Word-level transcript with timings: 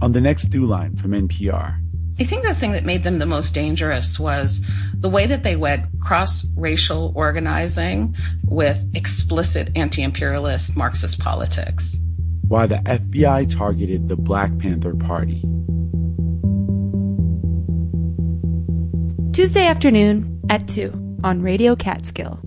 on 0.00 0.12
the 0.12 0.20
next 0.20 0.50
Throughline 0.50 0.98
from 0.98 1.12
NPR. 1.12 1.80
I 2.18 2.24
think 2.24 2.42
the 2.42 2.52
thing 2.54 2.72
that 2.72 2.84
made 2.84 3.02
them 3.02 3.18
the 3.18 3.24
most 3.24 3.54
dangerous 3.54 4.20
was 4.20 4.60
the 4.94 5.08
way 5.08 5.26
that 5.26 5.42
they 5.42 5.56
wed 5.56 5.88
cross 6.00 6.46
racial 6.54 7.12
organizing 7.14 8.14
with 8.44 8.84
explicit 8.94 9.70
anti 9.74 10.02
imperialist 10.02 10.76
Marxist 10.76 11.18
politics. 11.18 11.96
Why 12.46 12.66
the 12.66 12.76
FBI 12.76 13.56
targeted 13.56 14.08
the 14.08 14.16
Black 14.16 14.58
Panther 14.58 14.94
Party. 14.94 15.40
Tuesday 19.32 19.66
afternoon 19.66 20.42
at 20.50 20.68
2 20.68 21.20
on 21.24 21.40
Radio 21.40 21.74
Catskill. 21.74 22.38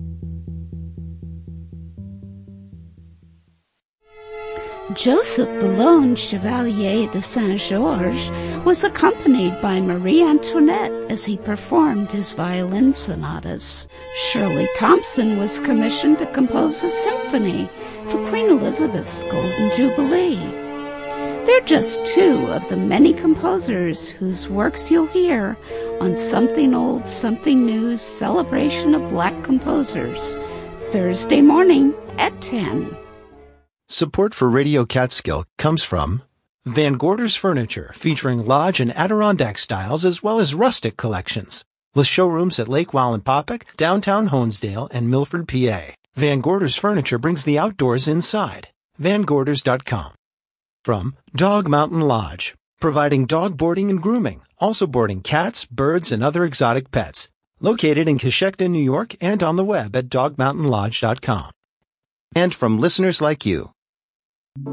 Joseph 4.94 5.48
Boulogne 5.58 6.14
Chevalier 6.14 7.10
de 7.10 7.20
Saint 7.20 7.58
Georges 7.58 8.30
was 8.64 8.84
accompanied 8.84 9.60
by 9.60 9.80
Marie 9.80 10.22
Antoinette 10.22 10.92
as 11.10 11.24
he 11.24 11.36
performed 11.36 12.12
his 12.12 12.32
violin 12.32 12.92
sonatas. 12.92 13.88
Shirley 14.14 14.68
Thompson 14.76 15.38
was 15.38 15.58
commissioned 15.60 16.20
to 16.20 16.26
compose 16.32 16.84
a 16.84 16.90
symphony 16.90 17.68
for 18.08 18.24
Queen 18.28 18.46
Elizabeth's 18.46 19.24
Golden 19.24 19.76
Jubilee. 19.76 20.38
They're 21.44 21.60
just 21.62 22.06
two 22.06 22.46
of 22.52 22.68
the 22.68 22.76
many 22.76 23.14
composers 23.14 24.08
whose 24.08 24.48
works 24.48 24.92
you'll 24.92 25.06
hear 25.06 25.56
on 26.00 26.16
Something 26.16 26.72
Old, 26.72 27.08
Something 27.08 27.66
New's 27.66 28.00
celebration 28.00 28.94
of 28.94 29.10
black 29.10 29.42
composers, 29.42 30.36
Thursday 30.92 31.40
morning 31.40 31.92
at 32.18 32.40
10. 32.40 32.96
Support 33.88 34.32
for 34.34 34.48
Radio 34.48 34.86
Catskill 34.86 35.44
comes 35.58 35.84
from 35.84 36.22
Van 36.64 36.94
Gorder's 36.94 37.36
Furniture, 37.36 37.92
featuring 37.94 38.44
lodge 38.44 38.80
and 38.80 38.90
Adirondack 38.96 39.58
styles 39.58 40.06
as 40.06 40.22
well 40.22 40.40
as 40.40 40.54
rustic 40.54 40.96
collections. 40.96 41.64
With 41.94 42.06
showrooms 42.06 42.58
at 42.58 42.66
Lake 42.66 42.88
Wallenpaupack, 42.88 43.76
downtown 43.76 44.30
Honesdale, 44.30 44.88
and 44.90 45.10
Milford, 45.10 45.46
PA. 45.46 45.92
Van 46.14 46.40
Gorder's 46.40 46.76
Furniture 46.76 47.18
brings 47.18 47.44
the 47.44 47.58
outdoors 47.58 48.08
inside. 48.08 48.68
VanGorders.com. 49.00 50.12
From 50.82 51.16
Dog 51.36 51.68
Mountain 51.68 52.00
Lodge, 52.00 52.54
providing 52.80 53.26
dog 53.26 53.58
boarding 53.58 53.90
and 53.90 54.02
grooming, 54.02 54.40
also 54.58 54.86
boarding 54.86 55.20
cats, 55.20 55.66
birds, 55.66 56.10
and 56.10 56.24
other 56.24 56.44
exotic 56.44 56.90
pets. 56.90 57.28
Located 57.60 58.08
in 58.08 58.18
Cochecton, 58.18 58.70
New 58.70 58.82
York, 58.82 59.14
and 59.20 59.42
on 59.42 59.56
the 59.56 59.64
web 59.64 59.94
at 59.94 60.08
dogmountainlodge.com. 60.08 61.50
And 62.34 62.52
from 62.54 62.78
listeners 62.78 63.20
like 63.20 63.46
you. 63.46 63.73
Welcome 64.56 64.70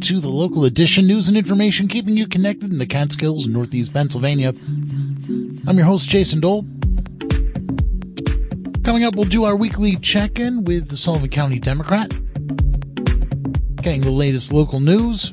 to 0.00 0.18
the 0.18 0.28
local 0.28 0.64
edition 0.64 1.06
news 1.06 1.28
and 1.28 1.36
information 1.36 1.86
keeping 1.86 2.16
you 2.16 2.26
connected 2.26 2.72
in 2.72 2.78
the 2.80 2.86
Catskills 2.86 3.46
Northeast 3.46 3.92
Pennsylvania. 3.94 4.48
I'm 4.48 5.76
your 5.76 5.84
host, 5.84 6.08
Jason 6.08 6.40
Dole. 6.40 6.64
Coming 8.82 9.04
up, 9.04 9.14
we'll 9.14 9.26
do 9.26 9.44
our 9.44 9.54
weekly 9.54 9.94
check 9.98 10.40
in 10.40 10.64
with 10.64 10.88
the 10.88 10.96
Sullivan 10.96 11.30
County 11.30 11.60
Democrat, 11.60 12.08
getting 13.80 14.00
the 14.00 14.10
latest 14.10 14.52
local 14.52 14.80
news. 14.80 15.32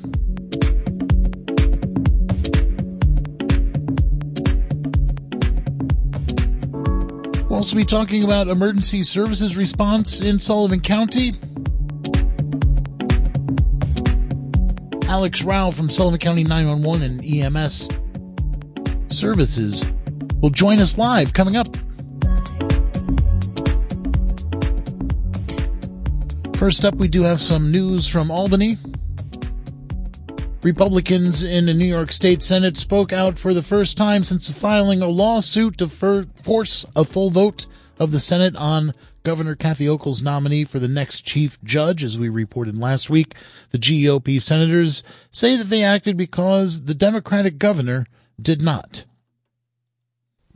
Also 7.59 7.75
be 7.75 7.83
talking 7.83 8.23
about 8.23 8.47
emergency 8.47 9.03
services 9.03 9.57
response 9.57 10.21
in 10.21 10.39
Sullivan 10.39 10.79
County. 10.79 11.33
Alex 15.09 15.43
Rao 15.43 15.69
from 15.69 15.89
Sullivan 15.89 16.19
County 16.19 16.45
911 16.45 17.19
and 17.19 17.25
EMS 17.25 17.89
Services 19.09 19.83
will 20.39 20.51
join 20.51 20.79
us 20.79 20.97
live 20.97 21.33
coming 21.33 21.57
up. 21.57 21.67
First 26.55 26.85
up, 26.85 26.95
we 26.95 27.09
do 27.09 27.23
have 27.23 27.41
some 27.41 27.73
news 27.73 28.07
from 28.07 28.31
Albany. 28.31 28.77
Republicans 30.61 31.41
in 31.41 31.67
the 31.67 31.73
New 31.73 31.85
York 31.85 32.11
State 32.11 32.43
Senate 32.43 32.75
spoke 32.75 33.13
out 33.13 33.39
for 33.39 33.53
the 33.53 33.63
first 33.63 33.95
time 33.95 34.25
since 34.25 34.49
filing 34.49 35.01
a 35.01 35.07
lawsuit 35.07 35.77
to 35.77 35.87
force 35.87 36.85
a 36.97 37.05
full 37.05 37.29
vote 37.29 37.65
of 37.97 38.11
the 38.11 38.19
Senate 38.19 38.57
on 38.57 38.93
Governor 39.23 39.55
Kathy 39.55 39.85
Hochul's 39.85 40.21
nominee 40.21 40.65
for 40.65 40.79
the 40.79 40.89
next 40.89 41.21
chief 41.21 41.61
judge. 41.63 42.03
As 42.03 42.19
we 42.19 42.27
reported 42.27 42.77
last 42.77 43.09
week, 43.09 43.35
the 43.71 43.77
GOP 43.77 44.41
senators 44.41 45.01
say 45.31 45.55
that 45.55 45.69
they 45.69 45.81
acted 45.81 46.17
because 46.17 46.83
the 46.83 46.93
Democratic 46.93 47.57
governor 47.57 48.05
did 48.41 48.61
not. 48.61 49.05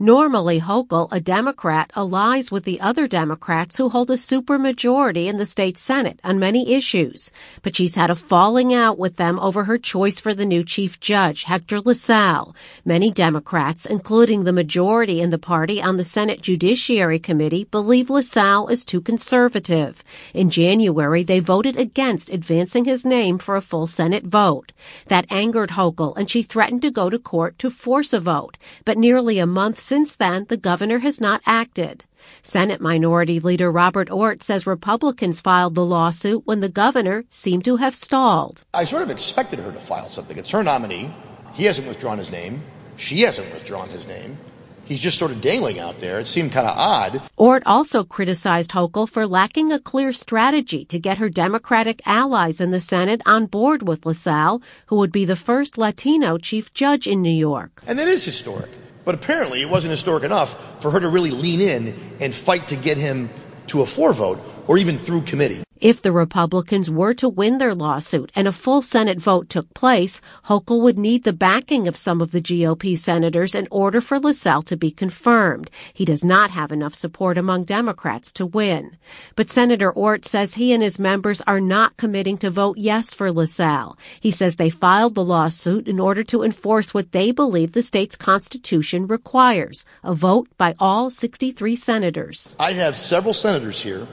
Normally, 0.04 0.60
Hochul, 0.60 1.08
a 1.10 1.18
Democrat, 1.18 1.90
allies 1.96 2.52
with 2.52 2.64
the 2.64 2.78
other 2.78 3.06
Democrats 3.06 3.78
who 3.78 3.88
hold 3.88 4.10
a 4.10 4.18
supermajority 4.18 5.24
in 5.24 5.38
the 5.38 5.46
state 5.46 5.78
Senate 5.78 6.20
on 6.22 6.38
many 6.38 6.74
issues, 6.74 7.32
but 7.62 7.74
she's 7.74 7.94
had 7.94 8.10
a 8.10 8.14
falling 8.14 8.74
out 8.74 8.98
with 8.98 9.16
them 9.16 9.38
over 9.38 9.64
her 9.64 9.78
choice 9.78 10.20
for 10.20 10.34
the 10.34 10.44
new 10.44 10.62
chief 10.62 11.00
judge, 11.00 11.44
Hector 11.44 11.80
LaSalle. 11.80 12.54
Many 12.84 13.10
Democrats, 13.10 13.86
including 13.86 14.44
the 14.44 14.52
majority 14.52 15.22
in 15.22 15.30
the 15.30 15.38
party 15.38 15.80
on 15.80 15.96
the 15.96 16.04
Senate 16.04 16.42
Judiciary 16.42 17.18
Committee, 17.18 17.64
believe 17.64 18.10
LaSalle 18.10 18.68
is 18.68 18.84
too 18.84 19.00
conservative. 19.00 20.04
In 20.34 20.50
January, 20.50 21.22
they 21.22 21.40
voted 21.40 21.78
against 21.78 22.28
advancing 22.28 22.84
his 22.84 23.06
name 23.06 23.38
for 23.38 23.56
a 23.56 23.62
full 23.62 23.86
Senate 23.86 24.24
vote. 24.24 24.72
That 25.06 25.24
angered 25.30 25.70
Hochul, 25.70 26.14
and 26.14 26.28
she 26.30 26.42
threatened 26.42 26.82
to 26.82 26.90
go 26.90 27.08
to 27.08 27.18
court 27.18 27.58
to 27.60 27.70
force 27.70 28.12
a 28.12 28.20
vote, 28.20 28.58
but 28.84 28.98
nearly 28.98 29.38
a 29.38 29.46
month 29.46 29.78
since 29.94 30.16
then, 30.16 30.44
the 30.48 30.56
governor 30.56 30.98
has 30.98 31.20
not 31.20 31.40
acted. 31.46 32.02
Senate 32.42 32.80
Minority 32.80 33.38
Leader 33.38 33.70
Robert 33.70 34.10
Ortt 34.10 34.42
says 34.42 34.66
Republicans 34.66 35.40
filed 35.40 35.76
the 35.76 35.84
lawsuit 35.84 36.42
when 36.44 36.58
the 36.58 36.68
governor 36.68 37.22
seemed 37.30 37.64
to 37.66 37.76
have 37.76 37.94
stalled. 37.94 38.64
I 38.74 38.82
sort 38.82 39.04
of 39.04 39.10
expected 39.10 39.60
her 39.60 39.70
to 39.70 39.78
file 39.78 40.08
something. 40.08 40.36
It's 40.36 40.50
her 40.50 40.64
nominee. 40.64 41.14
He 41.54 41.66
hasn't 41.66 41.86
withdrawn 41.86 42.18
his 42.18 42.32
name. 42.32 42.60
She 42.96 43.20
hasn't 43.20 43.52
withdrawn 43.52 43.88
his 43.88 44.08
name. 44.08 44.36
He's 44.84 44.98
just 44.98 45.16
sort 45.16 45.30
of 45.30 45.40
dangling 45.40 45.78
out 45.78 46.00
there. 46.00 46.18
It 46.18 46.26
seemed 46.26 46.50
kind 46.50 46.66
of 46.66 46.76
odd. 46.76 47.22
Ortt 47.36 47.62
also 47.64 48.02
criticized 48.02 48.72
Hochul 48.72 49.08
for 49.08 49.28
lacking 49.28 49.70
a 49.70 49.78
clear 49.78 50.12
strategy 50.12 50.84
to 50.86 50.98
get 50.98 51.18
her 51.18 51.28
Democratic 51.28 52.02
allies 52.04 52.60
in 52.60 52.72
the 52.72 52.80
Senate 52.80 53.22
on 53.26 53.46
board 53.46 53.86
with 53.86 54.04
LaSalle, 54.04 54.60
who 54.86 54.96
would 54.96 55.12
be 55.12 55.24
the 55.24 55.36
first 55.36 55.78
Latino 55.78 56.36
chief 56.36 56.74
judge 56.74 57.06
in 57.06 57.22
New 57.22 57.30
York. 57.30 57.80
And 57.86 57.96
that 58.00 58.08
is 58.08 58.24
historic. 58.24 58.70
But 59.04 59.14
apparently 59.14 59.60
it 59.60 59.68
wasn't 59.68 59.90
historic 59.90 60.24
enough 60.24 60.80
for 60.80 60.90
her 60.90 61.00
to 61.00 61.08
really 61.08 61.30
lean 61.30 61.60
in 61.60 61.94
and 62.20 62.34
fight 62.34 62.68
to 62.68 62.76
get 62.76 62.96
him 62.96 63.28
to 63.66 63.82
a 63.82 63.86
floor 63.86 64.12
vote 64.12 64.40
or 64.66 64.78
even 64.78 64.96
through 64.96 65.22
committee. 65.22 65.63
If 65.80 66.00
the 66.00 66.12
Republicans 66.12 66.88
were 66.88 67.14
to 67.14 67.28
win 67.28 67.58
their 67.58 67.74
lawsuit 67.74 68.30
and 68.36 68.46
a 68.46 68.52
full 68.52 68.80
Senate 68.80 69.20
vote 69.20 69.48
took 69.48 69.74
place, 69.74 70.20
Hochul 70.44 70.80
would 70.82 70.96
need 70.96 71.24
the 71.24 71.32
backing 71.32 71.88
of 71.88 71.96
some 71.96 72.20
of 72.20 72.30
the 72.30 72.40
GOP 72.40 72.96
senators 72.96 73.56
in 73.56 73.66
order 73.72 74.00
for 74.00 74.20
LaSalle 74.20 74.62
to 74.62 74.76
be 74.76 74.92
confirmed. 74.92 75.72
He 75.92 76.04
does 76.04 76.24
not 76.24 76.52
have 76.52 76.70
enough 76.70 76.94
support 76.94 77.36
among 77.36 77.64
Democrats 77.64 78.32
to 78.34 78.46
win. 78.46 78.96
But 79.34 79.50
Senator 79.50 79.90
Ortt 79.90 80.24
says 80.24 80.54
he 80.54 80.72
and 80.72 80.82
his 80.82 81.00
members 81.00 81.40
are 81.40 81.60
not 81.60 81.96
committing 81.96 82.38
to 82.38 82.50
vote 82.50 82.78
yes 82.78 83.12
for 83.12 83.32
LaSalle. 83.32 83.98
He 84.20 84.30
says 84.30 84.56
they 84.56 84.70
filed 84.70 85.16
the 85.16 85.24
lawsuit 85.24 85.88
in 85.88 85.98
order 85.98 86.22
to 86.22 86.44
enforce 86.44 86.94
what 86.94 87.10
they 87.10 87.32
believe 87.32 87.72
the 87.72 87.82
state's 87.82 88.16
constitution 88.16 89.08
requires, 89.08 89.84
a 90.04 90.14
vote 90.14 90.48
by 90.56 90.76
all 90.78 91.10
63 91.10 91.74
senators. 91.74 92.54
I 92.60 92.72
have 92.72 92.96
several 92.96 93.34
senators 93.34 93.82
here 93.82 94.06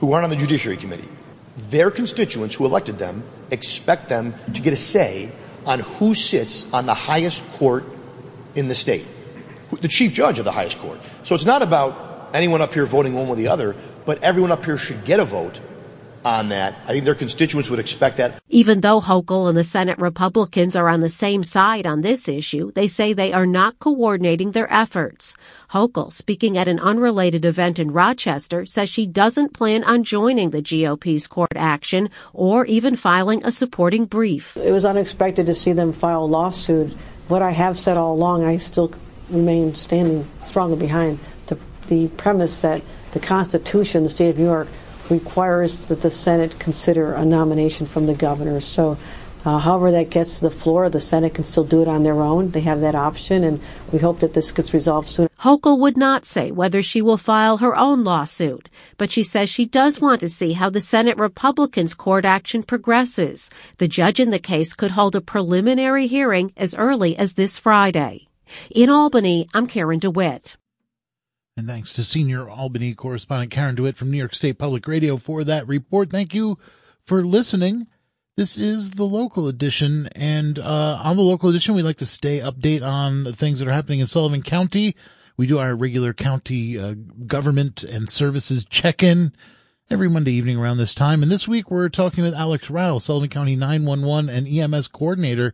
who 0.00 0.12
aren't 0.12 0.24
on 0.24 0.30
the 0.30 0.36
Judiciary 0.36 0.76
Committee. 0.76 1.08
Their 1.68 1.90
constituents 1.90 2.54
who 2.54 2.64
elected 2.64 2.98
them 2.98 3.22
expect 3.50 4.08
them 4.08 4.34
to 4.54 4.62
get 4.62 4.72
a 4.72 4.76
say 4.76 5.30
on 5.66 5.80
who 5.80 6.14
sits 6.14 6.72
on 6.72 6.86
the 6.86 6.94
highest 6.94 7.48
court 7.52 7.84
in 8.54 8.68
the 8.68 8.74
state, 8.74 9.06
the 9.80 9.88
chief 9.88 10.12
judge 10.12 10.38
of 10.38 10.44
the 10.44 10.52
highest 10.52 10.78
court. 10.78 11.00
So 11.22 11.34
it's 11.34 11.44
not 11.44 11.62
about 11.62 12.30
anyone 12.32 12.60
up 12.60 12.72
here 12.72 12.86
voting 12.86 13.14
one 13.14 13.26
way 13.26 13.32
or 13.32 13.36
the 13.36 13.48
other, 13.48 13.76
but 14.06 14.22
everyone 14.22 14.50
up 14.50 14.64
here 14.64 14.78
should 14.78 15.04
get 15.04 15.20
a 15.20 15.24
vote 15.24 15.60
on 16.24 16.48
that. 16.50 16.74
I 16.86 16.92
think 16.92 17.04
their 17.04 17.14
constituents 17.14 17.70
would 17.70 17.78
expect 17.78 18.16
that. 18.18 18.42
Even 18.48 18.80
though 18.80 19.00
Hochul 19.00 19.48
and 19.48 19.56
the 19.56 19.64
Senate 19.64 19.98
Republicans 19.98 20.76
are 20.76 20.88
on 20.88 21.00
the 21.00 21.08
same 21.08 21.44
side 21.44 21.86
on 21.86 22.00
this 22.00 22.28
issue, 22.28 22.72
they 22.72 22.86
say 22.86 23.12
they 23.12 23.32
are 23.32 23.46
not 23.46 23.78
coordinating 23.78 24.52
their 24.52 24.72
efforts. 24.72 25.36
Hochul, 25.72 26.12
speaking 26.12 26.58
at 26.58 26.68
an 26.68 26.78
unrelated 26.80 27.44
event 27.44 27.78
in 27.78 27.92
Rochester, 27.92 28.66
says 28.66 28.88
she 28.88 29.06
doesn't 29.06 29.52
plan 29.52 29.84
on 29.84 30.04
joining 30.04 30.50
the 30.50 30.62
GOP's 30.62 31.26
court 31.26 31.52
action 31.56 32.10
or 32.32 32.66
even 32.66 32.96
filing 32.96 33.44
a 33.44 33.52
supporting 33.52 34.04
brief. 34.04 34.56
It 34.56 34.72
was 34.72 34.84
unexpected 34.84 35.46
to 35.46 35.54
see 35.54 35.72
them 35.72 35.92
file 35.92 36.24
a 36.24 36.26
lawsuit. 36.26 36.92
What 37.28 37.42
I 37.42 37.52
have 37.52 37.78
said 37.78 37.96
all 37.96 38.14
along, 38.14 38.44
I 38.44 38.56
still 38.56 38.92
remain 39.28 39.74
standing 39.74 40.28
strongly 40.46 40.76
behind 40.76 41.18
the 41.90 42.08
premise 42.16 42.60
that 42.60 42.82
the 43.10 43.18
Constitution, 43.18 44.04
the 44.04 44.08
state 44.08 44.30
of 44.30 44.38
New 44.38 44.44
York, 44.44 44.68
requires 45.10 45.78
that 45.86 46.02
the 46.02 46.10
Senate 46.10 46.58
consider 46.58 47.14
a 47.14 47.24
nomination 47.24 47.86
from 47.86 48.06
the 48.06 48.14
governor. 48.14 48.60
So, 48.60 48.98
uh, 49.44 49.58
however 49.58 49.90
that 49.92 50.10
gets 50.10 50.38
to 50.38 50.42
the 50.42 50.50
floor, 50.50 50.90
the 50.90 51.00
Senate 51.00 51.34
can 51.34 51.44
still 51.44 51.64
do 51.64 51.80
it 51.80 51.88
on 51.88 52.02
their 52.02 52.20
own. 52.20 52.50
They 52.50 52.60
have 52.60 52.82
that 52.82 52.94
option, 52.94 53.42
and 53.42 53.60
we 53.90 53.98
hope 53.98 54.20
that 54.20 54.34
this 54.34 54.52
gets 54.52 54.74
resolved 54.74 55.08
soon. 55.08 55.28
Hochul 55.40 55.78
would 55.78 55.96
not 55.96 56.26
say 56.26 56.50
whether 56.50 56.82
she 56.82 57.00
will 57.00 57.16
file 57.16 57.58
her 57.58 57.74
own 57.74 58.04
lawsuit, 58.04 58.68
but 58.98 59.10
she 59.10 59.22
says 59.22 59.48
she 59.48 59.64
does 59.64 59.98
want 59.98 60.20
to 60.20 60.28
see 60.28 60.52
how 60.52 60.68
the 60.68 60.80
Senate 60.80 61.16
Republicans' 61.16 61.94
court 61.94 62.26
action 62.26 62.62
progresses. 62.62 63.48
The 63.78 63.88
judge 63.88 64.20
in 64.20 64.28
the 64.28 64.38
case 64.38 64.74
could 64.74 64.90
hold 64.90 65.16
a 65.16 65.22
preliminary 65.22 66.06
hearing 66.06 66.52
as 66.58 66.74
early 66.74 67.16
as 67.16 67.32
this 67.32 67.56
Friday. 67.56 68.28
In 68.70 68.90
Albany, 68.90 69.48
I'm 69.54 69.66
Karen 69.66 70.00
DeWitt. 70.00 70.56
And 71.60 71.68
thanks 71.68 71.92
to 71.92 72.02
senior 72.02 72.48
Albany 72.48 72.94
correspondent 72.94 73.50
Karen 73.50 73.74
DeWitt 73.74 73.98
from 73.98 74.10
New 74.10 74.16
York 74.16 74.32
State 74.34 74.56
Public 74.56 74.88
Radio 74.88 75.18
for 75.18 75.44
that 75.44 75.68
report. 75.68 76.10
Thank 76.10 76.32
you 76.32 76.56
for 77.04 77.22
listening. 77.22 77.86
This 78.34 78.56
is 78.56 78.92
the 78.92 79.04
local 79.04 79.46
edition, 79.46 80.08
and 80.16 80.58
uh, 80.58 81.02
on 81.04 81.16
the 81.16 81.22
local 81.22 81.50
edition, 81.50 81.74
we 81.74 81.82
like 81.82 81.98
to 81.98 82.06
stay 82.06 82.40
update 82.40 82.80
on 82.80 83.24
the 83.24 83.34
things 83.34 83.60
that 83.60 83.68
are 83.68 83.72
happening 83.72 84.00
in 84.00 84.06
Sullivan 84.06 84.40
County. 84.40 84.96
We 85.36 85.46
do 85.46 85.58
our 85.58 85.76
regular 85.76 86.14
county 86.14 86.78
uh, 86.78 86.94
government 87.26 87.84
and 87.84 88.08
services 88.08 88.64
check-in 88.64 89.34
every 89.90 90.08
Monday 90.08 90.32
evening 90.32 90.58
around 90.58 90.78
this 90.78 90.94
time. 90.94 91.22
And 91.22 91.30
this 91.30 91.46
week, 91.46 91.70
we're 91.70 91.90
talking 91.90 92.24
with 92.24 92.32
Alex 92.32 92.70
Rowell, 92.70 93.00
Sullivan 93.00 93.28
County 93.28 93.54
911 93.54 94.34
and 94.34 94.48
EMS 94.48 94.88
coordinator, 94.88 95.52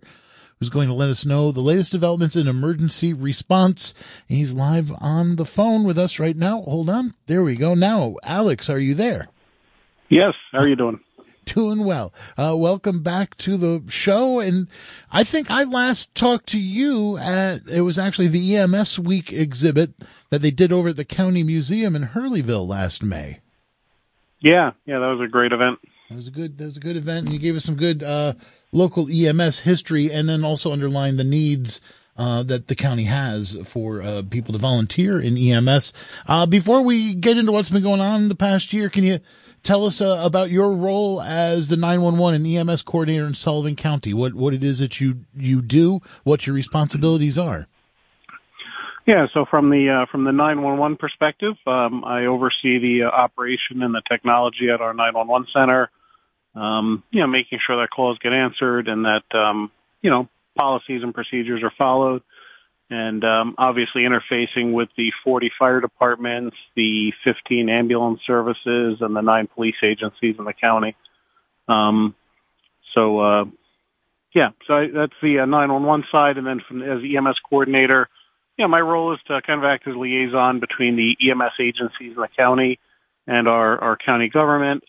who's 0.58 0.70
going 0.70 0.88
to 0.88 0.94
let 0.94 1.10
us 1.10 1.26
know 1.26 1.52
the 1.52 1.60
latest 1.60 1.92
developments 1.92 2.36
in 2.36 2.48
emergency 2.48 3.12
response. 3.12 3.94
He's 4.26 4.54
live 4.54 4.90
on 5.00 5.36
the 5.36 5.44
phone 5.44 5.84
with 5.84 5.98
us 5.98 6.18
right 6.18 6.36
now. 6.36 6.62
Hold 6.62 6.88
on. 6.88 7.14
There 7.26 7.42
we 7.42 7.56
go. 7.56 7.74
Now, 7.74 8.16
Alex, 8.22 8.70
are 8.70 8.78
you 8.78 8.94
there? 8.94 9.28
Yes. 10.08 10.34
How 10.52 10.60
are 10.60 10.68
you 10.68 10.76
doing? 10.76 11.00
Doing 11.44 11.84
well. 11.84 12.12
Uh, 12.36 12.56
welcome 12.56 13.04
back 13.04 13.36
to 13.38 13.56
the 13.56 13.80
show. 13.88 14.40
And 14.40 14.66
I 15.12 15.22
think 15.22 15.48
I 15.48 15.62
last 15.62 16.12
talked 16.16 16.48
to 16.48 16.58
you 16.58 17.18
at, 17.18 17.68
it 17.68 17.82
was 17.82 18.00
actually 18.00 18.26
the 18.26 18.56
EMS 18.56 18.98
week 18.98 19.32
exhibit 19.32 19.92
that 20.30 20.42
they 20.42 20.50
did 20.50 20.72
over 20.72 20.88
at 20.88 20.96
the 20.96 21.04
county 21.04 21.44
museum 21.44 21.94
in 21.94 22.02
Hurleyville 22.02 22.66
last 22.66 23.04
May. 23.04 23.40
Yeah. 24.40 24.72
Yeah. 24.86 24.98
That 24.98 25.06
was 25.06 25.20
a 25.20 25.30
great 25.30 25.52
event. 25.52 25.78
That 26.10 26.16
was 26.16 26.26
a 26.26 26.32
good, 26.32 26.58
that 26.58 26.64
was 26.64 26.78
a 26.78 26.80
good 26.80 26.96
event. 26.96 27.26
And 27.26 27.32
you 27.32 27.38
gave 27.38 27.54
us 27.54 27.64
some 27.64 27.76
good, 27.76 28.02
uh, 28.02 28.32
local 28.72 29.08
EMS 29.10 29.60
history 29.60 30.10
and 30.10 30.28
then 30.28 30.44
also 30.44 30.72
underline 30.72 31.16
the 31.16 31.24
needs 31.24 31.80
uh, 32.16 32.42
that 32.42 32.68
the 32.68 32.74
county 32.74 33.04
has 33.04 33.56
for 33.64 34.02
uh, 34.02 34.22
people 34.30 34.52
to 34.52 34.58
volunteer 34.58 35.20
in 35.20 35.36
EMS. 35.36 35.92
Uh, 36.26 36.46
before 36.46 36.82
we 36.82 37.14
get 37.14 37.36
into 37.36 37.52
what's 37.52 37.70
been 37.70 37.82
going 37.82 38.00
on 38.00 38.28
the 38.28 38.34
past 38.34 38.72
year, 38.72 38.88
can 38.88 39.04
you 39.04 39.20
tell 39.62 39.84
us 39.84 40.00
uh, 40.00 40.20
about 40.22 40.50
your 40.50 40.72
role 40.72 41.20
as 41.20 41.68
the 41.68 41.76
911 41.76 42.46
and 42.46 42.68
EMS 42.68 42.82
coordinator 42.82 43.26
in 43.26 43.34
Sullivan 43.34 43.76
County? 43.76 44.14
What 44.14 44.34
what 44.34 44.54
it 44.54 44.64
is 44.64 44.78
that 44.78 45.00
you 45.00 45.24
you 45.34 45.60
do? 45.60 46.00
What 46.24 46.46
your 46.46 46.54
responsibilities 46.54 47.36
are? 47.36 47.66
Yeah, 49.06 49.26
so 49.34 49.44
from 49.48 49.70
the 49.70 50.02
uh, 50.02 50.06
from 50.10 50.24
the 50.24 50.32
911 50.32 50.96
perspective, 50.96 51.54
um, 51.66 52.04
I 52.04 52.26
oversee 52.26 52.78
the 52.78 53.04
uh, 53.04 53.24
operation 53.24 53.82
and 53.82 53.94
the 53.94 54.02
technology 54.10 54.68
at 54.72 54.80
our 54.80 54.94
911 54.94 55.48
center 55.52 55.90
um, 56.56 57.02
you 57.10 57.20
know, 57.20 57.26
making 57.26 57.58
sure 57.64 57.80
that 57.80 57.90
calls 57.90 58.18
get 58.18 58.32
answered 58.32 58.88
and 58.88 59.04
that, 59.04 59.38
um, 59.38 59.70
you 60.02 60.10
know, 60.10 60.28
policies 60.56 61.02
and 61.02 61.14
procedures 61.14 61.62
are 61.62 61.72
followed. 61.76 62.22
And 62.88 63.24
um, 63.24 63.56
obviously 63.58 64.02
interfacing 64.02 64.72
with 64.72 64.88
the 64.96 65.12
40 65.24 65.50
fire 65.58 65.80
departments, 65.80 66.56
the 66.76 67.12
15 67.24 67.68
ambulance 67.68 68.20
services, 68.26 68.98
and 69.00 69.14
the 69.14 69.22
nine 69.22 69.48
police 69.48 69.74
agencies 69.82 70.36
in 70.38 70.44
the 70.44 70.52
county. 70.52 70.94
Um, 71.68 72.14
so, 72.94 73.18
uh, 73.18 73.44
yeah, 74.32 74.50
so 74.66 74.74
I, 74.74 74.86
that's 74.86 75.12
the 75.20 75.40
uh, 75.40 75.46
911 75.46 76.06
side. 76.12 76.38
And 76.38 76.46
then 76.46 76.60
from 76.66 76.80
as 76.80 77.00
EMS 77.02 77.38
coordinator, 77.50 78.08
yeah, 78.56 78.66
my 78.66 78.80
role 78.80 79.12
is 79.12 79.20
to 79.26 79.42
kind 79.42 79.58
of 79.58 79.64
act 79.64 79.86
as 79.88 79.96
liaison 79.96 80.60
between 80.60 80.96
the 80.96 81.16
EMS 81.28 81.52
agencies 81.60 82.14
in 82.14 82.22
the 82.22 82.28
county 82.36 82.78
and 83.26 83.48
our, 83.48 83.78
our 83.78 83.96
county 83.96 84.28
government. 84.28 84.84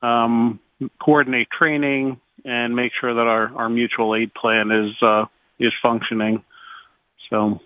Um, 0.00 0.60
coordinate 1.02 1.48
training 1.50 2.20
and 2.44 2.74
make 2.74 2.92
sure 3.00 3.14
that 3.14 3.26
our, 3.26 3.54
our 3.56 3.68
mutual 3.68 4.16
aid 4.16 4.32
plan 4.34 4.70
is 4.70 4.94
uh, 5.02 5.24
is 5.58 5.72
functioning. 5.82 6.42
So. 7.30 7.60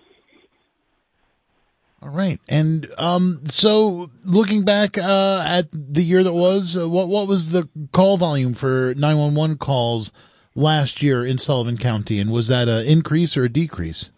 All 1.99 2.09
right, 2.09 2.39
and 2.47 2.87
um, 2.99 3.41
so 3.45 4.11
looking 4.23 4.63
back 4.63 4.99
uh, 4.99 5.43
at 5.45 5.67
the 5.71 6.03
year 6.03 6.23
that 6.23 6.33
was, 6.33 6.77
uh, 6.77 6.87
what 6.87 7.09
what 7.09 7.27
was 7.27 7.49
the 7.49 7.67
call 7.91 8.17
volume 8.17 8.53
for 8.53 8.93
nine 8.95 9.17
one 9.17 9.33
one 9.33 9.57
calls 9.57 10.11
last 10.53 11.01
year 11.01 11.25
in 11.25 11.39
Sullivan 11.39 11.77
County, 11.77 12.19
and 12.19 12.31
was 12.31 12.49
that 12.49 12.67
an 12.67 12.85
increase 12.85 13.35
or 13.35 13.45
a 13.45 13.49
decrease? 13.49 14.11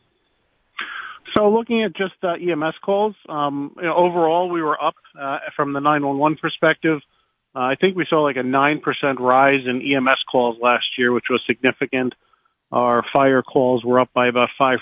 So 1.37 1.49
looking 1.49 1.83
at 1.83 1.95
just 1.95 2.15
uh, 2.23 2.33
EMS 2.33 2.75
calls, 2.83 3.15
um, 3.29 3.73
you 3.77 3.83
know, 3.83 3.95
overall 3.95 4.49
we 4.49 4.61
were 4.61 4.81
up 4.81 4.95
uh, 5.19 5.37
from 5.55 5.73
the 5.73 5.79
911 5.79 6.37
perspective. 6.41 6.99
Uh, 7.55 7.59
I 7.59 7.75
think 7.75 7.95
we 7.95 8.05
saw 8.09 8.21
like 8.21 8.37
a 8.37 8.39
9% 8.39 8.81
rise 9.19 9.65
in 9.65 9.81
EMS 9.81 10.23
calls 10.31 10.57
last 10.61 10.85
year, 10.97 11.11
which 11.11 11.25
was 11.29 11.41
significant. 11.47 12.13
Our 12.71 13.03
fire 13.11 13.41
calls 13.41 13.83
were 13.83 13.99
up 13.99 14.09
by 14.13 14.27
about 14.27 14.49
5% 14.59 14.77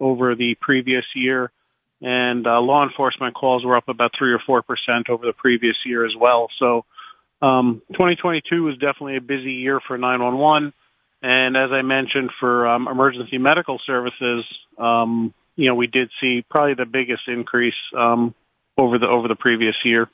over 0.00 0.36
the 0.36 0.54
previous 0.60 1.04
year, 1.16 1.50
and 2.00 2.46
uh, 2.46 2.60
law 2.60 2.84
enforcement 2.84 3.34
calls 3.34 3.64
were 3.64 3.76
up 3.76 3.88
about 3.88 4.12
3 4.16 4.32
or 4.32 4.62
4% 4.62 5.10
over 5.10 5.26
the 5.26 5.32
previous 5.32 5.76
year 5.84 6.06
as 6.06 6.12
well. 6.18 6.48
So, 6.58 6.84
um, 7.42 7.82
2022 7.92 8.62
was 8.62 8.74
definitely 8.74 9.16
a 9.16 9.20
busy 9.20 9.52
year 9.52 9.80
for 9.86 9.98
911. 9.98 10.72
And 11.20 11.56
as 11.56 11.70
I 11.72 11.82
mentioned, 11.82 12.30
for 12.38 12.68
um, 12.68 12.86
emergency 12.86 13.38
medical 13.38 13.80
services, 13.84 14.44
um, 14.78 15.34
you 15.56 15.68
know, 15.68 15.74
we 15.74 15.88
did 15.88 16.10
see 16.20 16.44
probably 16.48 16.74
the 16.74 16.86
biggest 16.86 17.22
increase 17.26 17.74
um, 17.96 18.34
over 18.76 18.98
the 18.98 19.06
over 19.06 19.26
the 19.26 19.34
previous 19.34 19.74
year. 19.84 20.08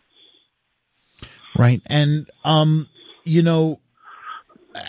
Right. 1.57 1.81
And, 1.87 2.29
um, 2.45 2.89
you 3.25 3.43
know, 3.43 3.81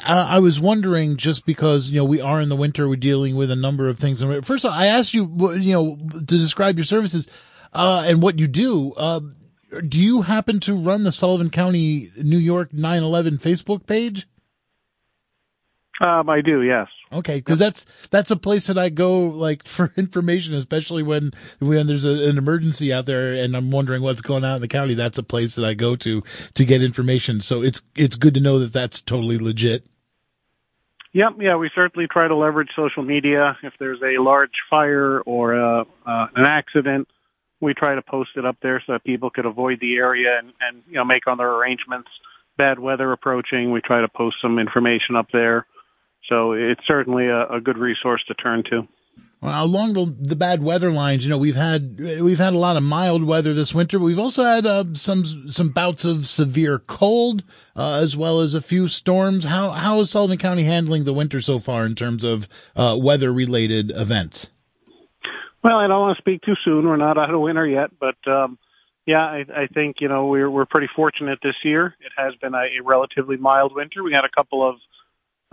I, 0.04 0.40
was 0.40 0.60
wondering 0.60 1.18
just 1.18 1.46
because, 1.46 1.90
you 1.90 2.00
know, 2.00 2.06
we 2.06 2.20
are 2.20 2.42
in 2.42 2.50
the 2.50 2.56
winter, 2.56 2.90
we're 2.90 2.96
dealing 2.96 3.36
with 3.36 3.52
a 3.52 3.56
number 3.56 3.88
of 3.88 4.00
things. 4.00 4.22
And 4.22 4.46
First 4.46 4.66
of 4.66 4.72
all, 4.72 4.78
I 4.78 4.88
asked 4.88 5.14
you, 5.14 5.26
you 5.60 5.74
know, 5.74 5.98
to 6.12 6.26
describe 6.26 6.78
your 6.78 6.86
services, 6.86 7.30
uh, 7.74 8.04
and 8.08 8.22
what 8.22 8.40
you 8.40 8.48
do. 8.48 8.94
Uh, 8.94 9.20
do 9.88 10.02
you 10.02 10.22
happen 10.22 10.60
to 10.62 10.76
run 10.76 11.04
the 11.04 11.12
Sullivan 11.12 11.50
County, 11.50 12.12
New 12.18 12.38
York 12.38 12.74
911 12.74 13.38
Facebook 13.38 13.86
page? 13.86 14.28
Um, 16.01 16.30
I 16.30 16.42
do, 16.42 16.62
yes. 16.62 16.88
Okay, 17.15 17.38
because 17.38 17.60
that's 17.60 17.86
that's 18.12 18.29
a 18.29 18.36
place 18.36 18.67
that 18.67 18.77
I 18.77 18.89
go 18.89 19.22
like 19.22 19.63
for 19.67 19.93
information, 19.95 20.53
especially 20.53 21.01
when 21.01 21.31
when 21.60 21.88
there's 21.88 22.05
a, 22.05 22.29
an 22.29 22.38
emergency 22.38 22.91
out 22.91 23.05
there 23.05 23.34
and 23.34 23.55
I'm 23.55 23.72
wondering 23.72 24.01
what's 24.01 24.22
going 24.22 24.43
on 24.43 24.57
in 24.57 24.62
the 24.62 24.67
county. 24.67 24.93
That's 24.93 25.17
a 25.17 25.24
place 25.24 25.55
that 25.55 25.65
I 25.65 25.74
go 25.74 25.95
to 25.98 26.22
to 26.55 26.65
get 26.65 26.84
information. 26.84 27.39
So 27.41 27.62
it's 27.62 27.81
it's 27.95 28.17
good 28.17 28.34
to 28.34 28.41
know 28.41 28.60
that 28.60 28.74
that's 28.74 29.01
totally 29.01 29.38
legit. 29.38 29.86
Yep, 31.13 31.36
yeah, 31.39 31.55
we 31.55 31.69
certainly 31.74 32.07
try 32.12 32.27
to 32.27 32.36
leverage 32.36 32.67
social 32.75 33.01
media. 33.01 33.57
If 33.63 33.72
there's 33.79 34.01
a 34.01 34.22
large 34.22 34.51
fire 34.69 35.22
or 35.22 35.53
a, 35.53 35.86
uh, 36.05 36.27
an 36.36 36.45
accident, 36.45 37.07
we 37.62 37.74
try 37.74 37.95
to 37.95 38.01
post 38.01 38.31
it 38.36 38.45
up 38.45 38.57
there 38.62 38.84
so 38.86 38.91
that 38.91 39.05
people 39.05 39.29
could 39.29 39.45
avoid 39.45 39.79
the 39.79 39.95
area 39.95 40.38
and, 40.38 40.51
and 40.60 40.84
you 40.88 40.95
know 40.95 41.05
make 41.05 41.24
other 41.25 41.48
arrangements. 41.48 42.10
Bad 42.57 42.79
weather 42.79 43.13
approaching, 43.13 43.72
we 43.72 43.79
try 43.79 44.01
to 44.01 44.10
post 44.10 44.36
some 44.41 44.60
information 44.60 45.15
up 45.15 45.27
there. 45.31 45.65
So 46.29 46.53
it's 46.53 46.82
certainly 46.88 47.27
a, 47.27 47.48
a 47.48 47.62
good 47.62 47.77
resource 47.77 48.24
to 48.27 48.34
turn 48.34 48.63
to. 48.72 48.88
Well, 49.41 49.63
along 49.63 49.94
the, 49.94 50.15
the 50.20 50.36
bad 50.36 50.63
weather 50.63 50.91
lines, 50.91 51.24
you 51.24 51.29
know, 51.29 51.38
we've 51.38 51.55
had 51.55 52.00
we've 52.00 52.39
had 52.39 52.53
a 52.53 52.58
lot 52.58 52.77
of 52.77 52.84
mild 52.84 53.24
weather 53.24 53.53
this 53.53 53.75
winter, 53.75 54.00
but 54.00 54.05
we've 54.05 54.17
also 54.17 54.44
had 54.44 54.65
uh, 54.65 54.86
some 54.94 55.24
some 55.24 55.70
bouts 55.70 56.03
of 56.03 56.25
severe 56.25 56.79
cold, 56.79 57.44
uh, 57.75 58.00
as 58.01 58.17
well 58.17 58.39
as 58.39 58.55
a 58.55 58.62
few 58.62 58.88
storms. 58.88 59.44
How 59.44 59.70
how 59.72 60.00
is 60.00 60.10
Sullivan 60.10 60.39
County 60.39 60.63
handling 60.63 61.03
the 61.03 61.13
winter 61.13 61.41
so 61.41 61.60
far 61.60 61.86
in 61.86 61.94
terms 61.94 62.24
of 62.24 62.48
uh, 62.75 62.98
weather 63.00 63.32
related 63.32 63.91
events? 63.91 64.50
Well, 65.63 65.77
I 65.77 65.88
don't 65.88 66.00
want 66.00 66.17
to 66.17 66.22
speak 66.22 66.41
too 66.41 66.55
soon. 66.63 66.88
We're 66.88 66.98
not 66.98 67.17
out 67.17 67.34
of 67.34 67.39
winter 67.39 67.67
yet, 67.67 67.91
but 68.00 68.15
um, 68.27 68.58
yeah, 69.05 69.22
I, 69.22 69.46
I 69.55 69.67
think 69.67 69.98
you 70.00 70.08
know 70.08 70.25
we're 70.25 70.50
we're 70.50 70.65
pretty 70.65 70.89
fortunate 70.96 71.39
this 71.44 71.55
year. 71.63 71.96
It 72.00 72.12
has 72.17 72.34
been 72.41 72.55
a, 72.55 72.79
a 72.79 72.84
relatively 72.84 73.38
mild 73.38 73.75
winter. 73.75 74.01
We 74.01 74.13
had 74.13 74.25
a 74.25 74.29
couple 74.29 74.67
of 74.67 74.77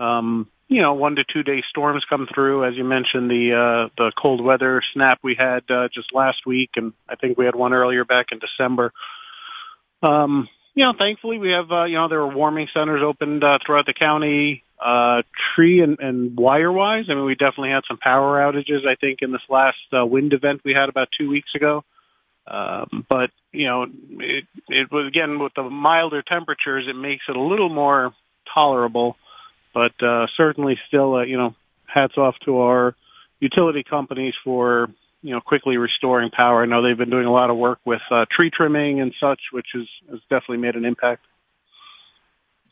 um, 0.03 0.49
you 0.73 0.81
know, 0.81 0.95
one 0.95 1.17
to 1.17 1.25
two 1.31 1.43
day 1.43 1.63
storms 1.69 2.03
come 2.09 2.27
through. 2.33 2.65
As 2.65 2.75
you 2.77 2.85
mentioned, 2.85 3.31
the 3.31 3.53
uh, 3.53 3.89
the 3.99 4.13
cold 4.21 4.43
weather 4.43 4.83
snap 4.95 5.19
we 5.23 5.37
had 5.39 5.65
uh, 5.71 5.89
just 5.95 6.15
last 6.15 6.47
week, 6.47 6.71
and 6.77 6.95
I 7.09 7.17
think 7.17 7.37
we 7.37 7.45
had 7.45 7.55
one 7.55 7.75
earlier 7.75 8.05
back 8.07 8.27
in 8.33 8.39
December. 8.39 8.93
Um, 10.03 10.49
you 10.75 10.85
know, 10.85 10.95
thankfully 10.99 11.39
we 11.39 11.51
have 11.51 11.71
uh, 11.71 11.85
you 11.85 11.97
know 11.97 12.09
there 12.09 12.21
were 12.21 12.35
warming 12.35 12.69
centers 12.73 13.03
opened 13.05 13.45
uh, 13.45 13.59
throughout 13.65 13.85
the 13.85 13.93
county, 13.93 14.65
uh, 14.83 15.23
tree 15.55 15.83
and, 15.83 15.99
and 16.01 16.37
wire 16.39 16.73
wise. 16.73 17.05
I 17.11 17.15
mean, 17.15 17.27
we 17.27 17.35
definitely 17.35 17.71
had 17.71 17.83
some 17.87 17.99
power 17.99 18.41
outages. 18.41 18.87
I 18.89 18.95
think 18.95 19.19
in 19.21 19.31
this 19.31 19.43
last 19.51 19.77
uh, 19.93 20.07
wind 20.07 20.33
event 20.33 20.63
we 20.65 20.73
had 20.73 20.89
about 20.89 21.09
two 21.19 21.29
weeks 21.29 21.51
ago. 21.55 21.85
Um, 22.47 23.07
but 23.09 23.31
you 23.53 23.67
know, 23.67 23.83
it 23.83 24.45
it 24.69 24.91
was 24.91 25.07
again 25.07 25.39
with 25.39 25.53
the 25.55 25.65
milder 25.65 26.23
temperatures, 26.23 26.87
it 26.89 26.97
makes 26.97 27.25
it 27.29 27.37
a 27.37 27.41
little 27.41 27.69
more 27.69 28.15
tolerable. 28.55 29.17
But 29.75 29.93
uh, 30.03 30.27
certainly, 30.37 30.79
still, 30.89 31.17
uh, 31.17 31.23
you 31.23 31.37
know, 31.37 31.55
hats 31.87 32.17
off 32.17 32.35
to 32.45 32.59
our 32.59 32.95
utility 33.41 33.83
companies 33.89 34.35
for 34.45 34.89
you 35.23 35.33
know 35.33 35.41
quickly 35.41 35.77
restoring 35.77 36.31
power. 36.31 36.63
I 36.63 36.67
know 36.67 36.83
they've 36.83 36.97
been 36.97 37.11
doing 37.11 37.27
a 37.27 37.33
lot 37.33 37.51
of 37.51 37.57
work 37.57 37.79
with 37.85 38.03
uh, 38.11 38.27
tree 38.31 38.51
trimming 38.55 39.01
and 39.01 39.15
such, 39.21 39.41
which 39.53 39.67
has, 39.75 39.87
has 40.11 40.21
definitely 40.29 40.59
made 40.59 40.77
an 40.77 40.85
impact. 40.85 41.25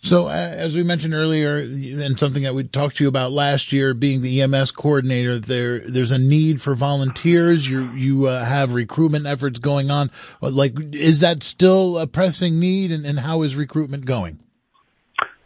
So, 0.03 0.29
uh, 0.29 0.31
as 0.31 0.75
we 0.75 0.83
mentioned 0.83 1.13
earlier, 1.13 1.59
and 1.59 2.19
something 2.19 2.45
that 2.45 2.55
we 2.55 2.65
talked 2.65 2.97
to 2.97 3.05
you 3.05 3.09
about 3.09 3.33
last 3.33 3.71
year, 3.71 3.93
being 3.93 4.23
the 4.23 4.41
EMS 4.41 4.71
coordinator, 4.71 5.39
there 5.39 5.81
there's 5.81 6.11
a 6.11 6.19
need 6.19 6.63
for 6.63 6.75
volunteers. 6.75 7.69
You 7.69 7.93
you 7.93 8.27
uh, 8.27 8.43
have 8.43 8.73
recruitment 8.73 9.27
efforts 9.27 9.59
going 9.59 9.91
on. 9.91 10.11
Like, 10.41 10.73
is 10.95 11.21
that 11.21 11.43
still 11.43 11.99
a 11.99 12.07
pressing 12.07 12.59
need, 12.59 12.93
and, 12.93 13.05
and 13.05 13.21
how 13.21 13.43
is 13.43 13.57
recruitment 13.57 14.07
going? 14.07 14.41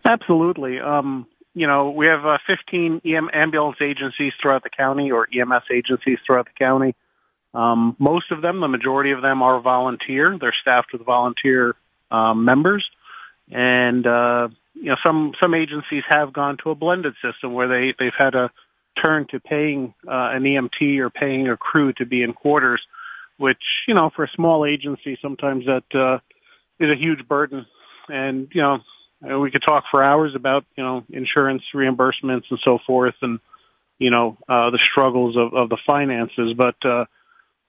Absolutely. 0.09 0.79
Um, 0.79 1.27
you 1.55 1.67
know, 1.67 1.91
we 1.91 2.07
have 2.07 2.25
uh, 2.27 2.39
15 2.47 3.03
EM 3.05 3.31
ambulance 3.33 3.79
agencies 3.81 4.33
throughout 4.41 4.63
the 4.63 4.71
county, 4.71 5.11
or 5.11 5.29
EMS 5.33 5.65
agencies 5.73 6.19
throughout 6.27 6.47
the 6.47 6.65
county. 6.65 6.95
Um, 7.55 7.97
most 7.99 8.33
of 8.33 8.43
them, 8.43 8.61
the 8.61 8.69
majority 8.69 9.13
of 9.13 9.23
them, 9.23 9.43
are 9.43 9.61
volunteer. 9.61 10.37
They're 10.41 10.55
staffed 10.61 10.93
with 10.93 11.05
volunteer 11.05 11.77
um, 12.11 12.45
members 12.45 12.85
and 13.51 14.07
uh, 14.07 14.49
you 14.75 14.87
know 14.87 14.97
some 15.05 15.33
some 15.41 15.55
agencies 15.55 16.03
have 16.09 16.33
gone 16.33 16.57
to 16.63 16.71
a 16.71 16.75
blended 16.75 17.15
system 17.23 17.53
where 17.53 17.69
they 17.69 17.95
they've 17.99 18.13
had 18.17 18.31
to 18.31 18.51
turn 19.03 19.27
to 19.31 19.41
paying 19.41 19.95
uh, 20.07 20.31
an 20.33 20.45
EMT 20.45 20.99
or 20.99 21.11
paying 21.11 21.49
a 21.49 21.57
crew 21.57 21.93
to 21.95 22.07
be 22.07 22.23
in 22.23 22.33
quarters, 22.33 22.81
which 23.39 23.63
you 23.87 23.95
know 23.95 24.11
for 24.15 24.25
a 24.25 24.31
small 24.35 24.65
agency 24.65 25.19
sometimes 25.21 25.65
that 25.67 25.99
uh, 25.99 26.19
is 26.83 26.91
a 26.91 26.99
huge 26.99 27.27
burden, 27.29 27.67
and 28.09 28.49
you 28.53 28.63
know 28.63 28.79
we 29.25 29.51
could 29.51 29.63
talk 29.63 29.85
for 29.91 30.03
hours 30.03 30.35
about 30.35 30.65
you 30.77 30.85
know 30.85 31.05
insurance 31.11 31.63
reimbursements 31.75 32.45
and 32.51 32.59
so 32.65 32.79
forth, 32.87 33.15
and 33.23 33.41
you 33.99 34.11
know 34.11 34.37
uh, 34.49 34.71
the 34.71 34.81
struggles 34.91 35.37
of, 35.37 35.55
of 35.55 35.69
the 35.69 35.79
finances, 35.87 36.55
but 36.57 36.77
uh, 36.85 37.05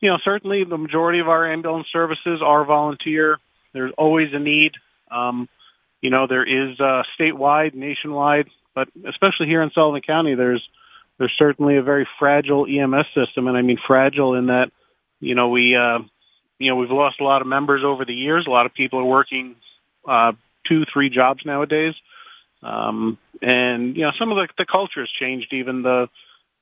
you 0.02 0.10
know 0.10 0.18
certainly 0.24 0.64
the 0.64 0.78
majority 0.78 1.20
of 1.20 1.30
our 1.30 1.52
ambulance 1.52 1.88
services 1.92 2.42
are 2.44 2.66
volunteer. 2.66 3.38
There's 3.74 3.94
always 3.98 4.30
a 4.34 4.40
need. 4.40 4.72
Um, 5.12 5.50
you 6.02 6.12
know, 6.12 6.28
there 6.28 6.44
is 6.44 6.80
uh, 6.80 7.02
statewide, 7.20 7.74
nationwide, 7.74 8.48
but 8.76 8.90
especially 9.10 9.48
here 9.48 9.64
in 9.64 9.72
Sullivan 9.74 10.02
County, 10.02 10.36
there's 10.36 10.62
there's 11.18 11.34
certainly 11.38 11.78
a 11.78 11.82
very 11.82 12.08
fragile 12.20 12.66
EMS 12.68 13.08
system, 13.16 13.48
and 13.48 13.58
I 13.58 13.62
mean 13.62 13.78
fragile 13.88 14.36
in 14.36 14.48
that, 14.48 14.72
you 15.20 15.34
know, 15.34 15.50
we 15.50 15.76
uh, 15.76 16.00
you 16.60 16.70
know 16.70 16.76
we've 16.76 16.92
lost 16.92 17.20
a 17.22 17.24
lot 17.24 17.42
of 17.42 17.48
members 17.48 17.82
over 17.84 18.06
the 18.06 18.14
years. 18.14 18.46
A 18.48 18.52
lot 18.52 18.66
of 18.66 18.74
people 18.74 19.00
are 19.00 19.06
working 19.06 19.56
uh, 20.08 20.34
two, 20.68 20.84
three 20.92 21.10
jobs 21.10 21.42
nowadays, 21.46 21.94
um, 22.64 23.18
and 23.42 23.96
you 23.96 24.04
know 24.04 24.12
some 24.20 24.32
of 24.32 24.38
the, 24.38 24.48
the 24.58 24.66
culture 24.66 25.02
has 25.02 25.10
changed. 25.20 25.54
Even 25.54 25.82
the 25.82 26.08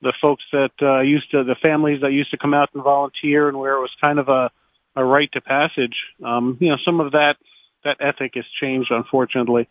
the 0.02 0.14
folks 0.22 0.44
that 0.52 0.72
uh, 0.82 1.02
used 1.02 1.32
to 1.32 1.44
the 1.44 1.56
families 1.62 2.02
that 2.02 2.12
used 2.12 2.32
to 2.32 2.38
come 2.38 2.54
out 2.54 2.70
and 2.74 2.84
volunteer, 2.84 3.48
and 3.48 3.58
where 3.58 3.76
it 3.76 3.82
was 3.82 3.92
kind 4.02 4.20
of 4.20 4.30
a 4.30 4.52
a 4.96 5.04
rite 5.04 5.32
to 5.34 5.42
passage. 5.42 5.96
Um, 6.24 6.58
you 6.60 6.70
know, 6.70 6.78
some 6.86 7.00
of 7.00 7.12
that 7.12 7.36
that 7.84 7.98
ethic 8.00 8.34
has 8.36 8.46
changed, 8.62 8.92
unfortunately. 8.92 9.68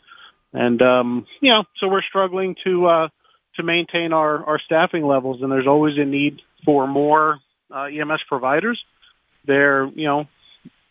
And 0.52 0.80
um, 0.82 1.26
you 1.40 1.50
know, 1.50 1.64
so 1.78 1.88
we're 1.88 2.02
struggling 2.02 2.56
to 2.64 2.86
uh, 2.86 3.08
to 3.56 3.62
maintain 3.62 4.12
our 4.12 4.44
our 4.44 4.60
staffing 4.64 5.04
levels, 5.04 5.42
and 5.42 5.50
there's 5.50 5.66
always 5.66 5.96
a 5.98 6.04
need 6.04 6.40
for 6.64 6.86
more 6.86 7.38
uh, 7.70 7.84
EMS 7.84 8.22
providers. 8.28 8.82
There, 9.46 9.86
you 9.86 10.06
know, 10.06 10.26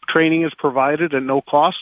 training 0.09 0.43
is 0.43 0.51
provided 0.57 1.13
at 1.13 1.23
no 1.23 1.41
cost. 1.41 1.77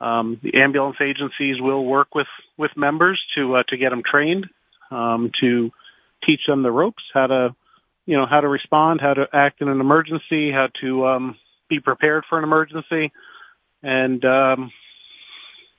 Um, 0.00 0.40
the 0.42 0.60
ambulance 0.60 0.96
agencies 1.00 1.60
will 1.60 1.84
work 1.84 2.14
with 2.14 2.26
with 2.56 2.70
members 2.76 3.22
to 3.36 3.56
uh, 3.56 3.62
to 3.68 3.76
get 3.76 3.90
them 3.90 4.02
trained, 4.04 4.46
um, 4.90 5.30
to 5.40 5.70
teach 6.26 6.40
them 6.46 6.62
the 6.62 6.70
ropes, 6.70 7.02
how 7.12 7.26
to, 7.26 7.54
you 8.06 8.16
know, 8.16 8.26
how 8.26 8.40
to 8.40 8.48
respond, 8.48 9.00
how 9.00 9.14
to 9.14 9.26
act 9.32 9.60
in 9.60 9.68
an 9.68 9.80
emergency, 9.80 10.50
how 10.50 10.68
to 10.80 11.06
um, 11.06 11.36
be 11.68 11.80
prepared 11.80 12.24
for 12.28 12.38
an 12.38 12.44
emergency. 12.44 13.12
And 13.82 14.24
um, 14.24 14.72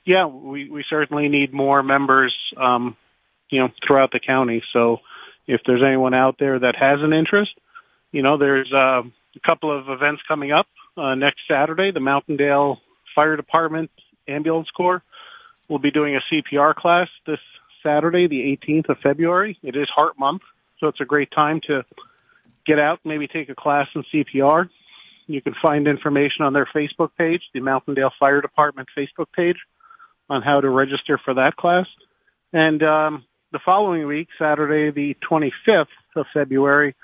yeah, 0.06 0.26
we, 0.28 0.70
we 0.70 0.86
certainly 0.90 1.28
need 1.28 1.54
more 1.54 1.82
members, 1.84 2.36
um, 2.58 2.96
you 3.50 3.60
know, 3.60 3.70
throughout 3.86 4.12
the 4.12 4.20
county. 4.20 4.64
So 4.72 5.00
if 5.48 5.62
there's 5.66 5.84
anyone 5.86 6.14
out 6.14 6.38
there 6.40 6.60
that 6.60 6.76
has 6.76 7.00
an 7.02 7.14
interest, 7.14 7.52
you 8.12 8.22
know, 8.22 8.38
there's 8.38 8.72
uh, 8.74 9.02
a 9.02 9.48
couple 9.48 9.78
of 9.78 9.90
events 9.90 10.22
coming 10.28 10.52
up 10.52 10.68
uh, 10.98 11.16
next 11.16 11.40
Saturday. 11.50 11.92
The 11.92 12.00
Mountaindale 12.00 12.78
Fire 13.16 13.36
Department 13.36 13.90
Ambulance 14.28 14.70
Corps 14.76 15.04
will 15.68 15.80
be 15.80 15.92
doing 15.92 16.16
a 16.16 16.22
CPR 16.32 16.76
class 16.76 17.08
this 17.26 17.40
Saturday, 17.84 18.28
the 18.28 18.58
18th 18.58 18.90
of 18.90 18.98
February. 19.00 19.58
It 19.64 19.76
is 19.76 19.88
Heart 19.90 20.18
Month, 20.20 20.42
so 20.80 20.88
it's 20.88 21.02
a 21.02 21.06
great 21.06 21.32
time 21.32 21.62
to 21.68 21.84
get 22.66 22.80
out, 22.80 23.00
maybe 23.04 23.28
take 23.28 23.50
a 23.50 23.56
class 23.56 23.88
in 23.96 24.04
CPR. 24.14 24.70
You 25.28 25.42
can 25.42 25.56
find 25.62 25.88
information 25.88 26.46
on 26.46 26.54
their 26.54 26.68
Facebook 26.74 27.10
page, 27.18 27.42
the 27.54 27.60
Mountaindale 27.60 28.12
Fire 28.20 28.42
Department 28.42 28.90
Facebook 28.98 29.28
page, 29.36 29.58
on 30.30 30.42
how 30.42 30.62
to 30.62 30.70
register 30.70 31.20
for 31.24 31.36
that 31.36 31.56
class. 31.56 31.88
And 32.54 32.82
um, 32.84 33.26
the 33.52 33.60
following 33.64 34.06
week, 34.08 34.30
Saturday, 34.38 34.92
the 34.92 35.18
25th 35.30 35.88
of 36.16 36.26
February, 36.34 36.96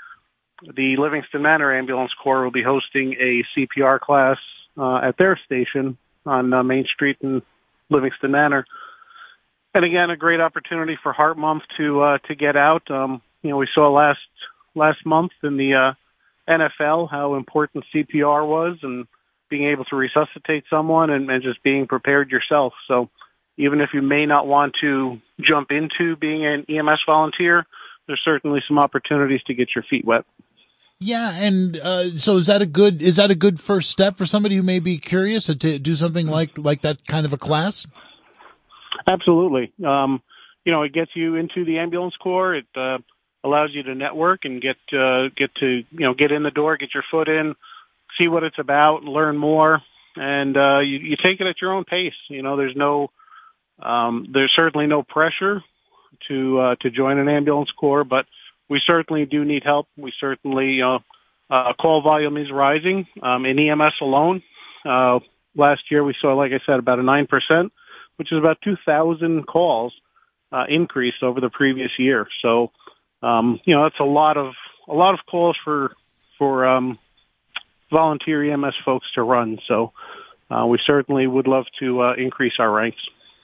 the 0.61 0.97
Livingston 0.97 1.41
Manor 1.41 1.75
Ambulance 1.75 2.11
Corps 2.21 2.43
will 2.43 2.51
be 2.51 2.63
hosting 2.63 3.13
a 3.13 3.43
CPR 3.55 3.99
class 3.99 4.37
uh, 4.77 4.97
at 4.97 5.17
their 5.17 5.39
station 5.45 5.97
on 6.25 6.53
uh, 6.53 6.63
Main 6.63 6.85
Street 6.85 7.17
in 7.21 7.41
Livingston 7.89 8.31
Manor. 8.31 8.65
And 9.73 9.85
again, 9.85 10.09
a 10.09 10.17
great 10.17 10.41
opportunity 10.41 10.97
for 11.01 11.13
Heart 11.13 11.37
Month 11.37 11.63
to 11.77 12.01
uh, 12.01 12.17
to 12.27 12.35
get 12.35 12.55
out. 12.55 12.89
Um, 12.91 13.21
you 13.41 13.51
know, 13.51 13.57
we 13.57 13.67
saw 13.73 13.89
last 13.91 14.19
last 14.75 15.05
month 15.05 15.31
in 15.43 15.57
the 15.57 15.73
uh, 15.75 16.51
NFL 16.51 17.09
how 17.09 17.35
important 17.35 17.85
CPR 17.93 18.45
was 18.45 18.77
and 18.83 19.07
being 19.49 19.67
able 19.67 19.85
to 19.85 19.95
resuscitate 19.95 20.63
someone 20.69 21.09
and, 21.09 21.29
and 21.29 21.43
just 21.43 21.61
being 21.63 21.87
prepared 21.87 22.31
yourself. 22.31 22.73
So 22.87 23.09
even 23.57 23.81
if 23.81 23.89
you 23.93 24.01
may 24.01 24.25
not 24.25 24.47
want 24.47 24.73
to 24.81 25.19
jump 25.39 25.71
into 25.71 26.15
being 26.15 26.45
an 26.45 26.65
EMS 26.69 27.01
volunteer, 27.05 27.65
there's 28.07 28.21
certainly 28.23 28.61
some 28.67 28.79
opportunities 28.79 29.41
to 29.47 29.53
get 29.53 29.69
your 29.75 29.83
feet 29.89 30.05
wet. 30.05 30.25
Yeah, 31.03 31.31
and 31.33 31.77
uh, 31.77 32.15
so 32.15 32.37
is 32.37 32.45
that 32.45 32.61
a 32.61 32.67
good 32.67 33.01
is 33.01 33.15
that 33.15 33.31
a 33.31 33.35
good 33.35 33.59
first 33.59 33.89
step 33.89 34.17
for 34.17 34.27
somebody 34.27 34.55
who 34.55 34.61
may 34.61 34.77
be 34.77 34.99
curious 34.99 35.47
to 35.47 35.55
do 35.55 35.95
something 35.95 36.27
like 36.27 36.55
like 36.59 36.81
that 36.81 37.07
kind 37.07 37.25
of 37.25 37.33
a 37.33 37.37
class? 37.37 37.87
Absolutely. 39.09 39.73
Um, 39.83 40.21
you 40.63 40.71
know, 40.71 40.83
it 40.83 40.93
gets 40.93 41.09
you 41.15 41.37
into 41.37 41.65
the 41.65 41.79
ambulance 41.79 42.13
corps. 42.21 42.53
It 42.53 42.67
uh, 42.75 42.99
allows 43.43 43.71
you 43.73 43.81
to 43.81 43.95
network 43.95 44.41
and 44.43 44.61
get 44.61 44.77
uh, 44.93 45.29
get 45.35 45.55
to 45.55 45.65
you 45.65 46.05
know 46.05 46.13
get 46.13 46.31
in 46.31 46.43
the 46.43 46.51
door, 46.51 46.77
get 46.77 46.93
your 46.93 47.03
foot 47.09 47.27
in, 47.27 47.55
see 48.19 48.27
what 48.27 48.43
it's 48.43 48.59
about, 48.59 49.03
learn 49.03 49.37
more, 49.37 49.81
and 50.15 50.55
uh, 50.55 50.81
you, 50.81 50.99
you 50.99 51.15
take 51.15 51.41
it 51.41 51.47
at 51.47 51.59
your 51.63 51.73
own 51.73 51.83
pace. 51.83 52.13
You 52.29 52.43
know, 52.43 52.57
there's 52.57 52.75
no 52.75 53.09
um, 53.81 54.27
there's 54.31 54.53
certainly 54.55 54.85
no 54.85 55.01
pressure 55.01 55.63
to 56.27 56.59
uh, 56.59 56.75
to 56.81 56.91
join 56.91 57.17
an 57.17 57.27
ambulance 57.27 57.71
corps, 57.71 58.03
but 58.03 58.27
we 58.71 58.81
certainly 58.87 59.25
do 59.25 59.43
need 59.43 59.63
help. 59.65 59.87
We 59.97 60.13
certainly 60.17 60.79
uh, 60.81 60.99
uh, 61.53 61.73
call 61.73 62.01
volume 62.01 62.37
is 62.37 62.47
rising 62.49 63.05
um, 63.21 63.45
in 63.45 63.59
EMS 63.59 63.95
alone. 64.01 64.41
Uh, 64.85 65.19
last 65.57 65.81
year 65.91 66.05
we 66.05 66.15
saw, 66.21 66.33
like 66.35 66.53
I 66.53 66.65
said, 66.65 66.79
about 66.79 66.97
a 66.97 67.03
nine 67.03 67.27
percent, 67.27 67.73
which 68.15 68.31
is 68.31 68.37
about 68.39 68.59
two 68.63 68.77
thousand 68.85 69.45
calls 69.45 69.93
uh, 70.53 70.63
increase 70.69 71.15
over 71.21 71.41
the 71.41 71.49
previous 71.49 71.91
year. 71.99 72.27
So 72.41 72.71
um, 73.21 73.59
you 73.65 73.75
know, 73.75 73.83
that's 73.83 73.99
a 73.99 74.05
lot 74.05 74.37
of 74.37 74.53
a 74.87 74.93
lot 74.93 75.15
of 75.15 75.19
calls 75.29 75.57
for 75.65 75.91
for 76.39 76.65
um, 76.65 76.97
volunteer 77.91 78.53
EMS 78.53 78.75
folks 78.85 79.07
to 79.15 79.21
run. 79.21 79.59
So 79.67 79.91
uh, 80.49 80.65
we 80.65 80.79
certainly 80.87 81.27
would 81.27 81.45
love 81.45 81.65
to 81.81 82.01
uh, 82.01 82.13
increase 82.13 82.53
our 82.57 82.71
ranks. 82.71 83.01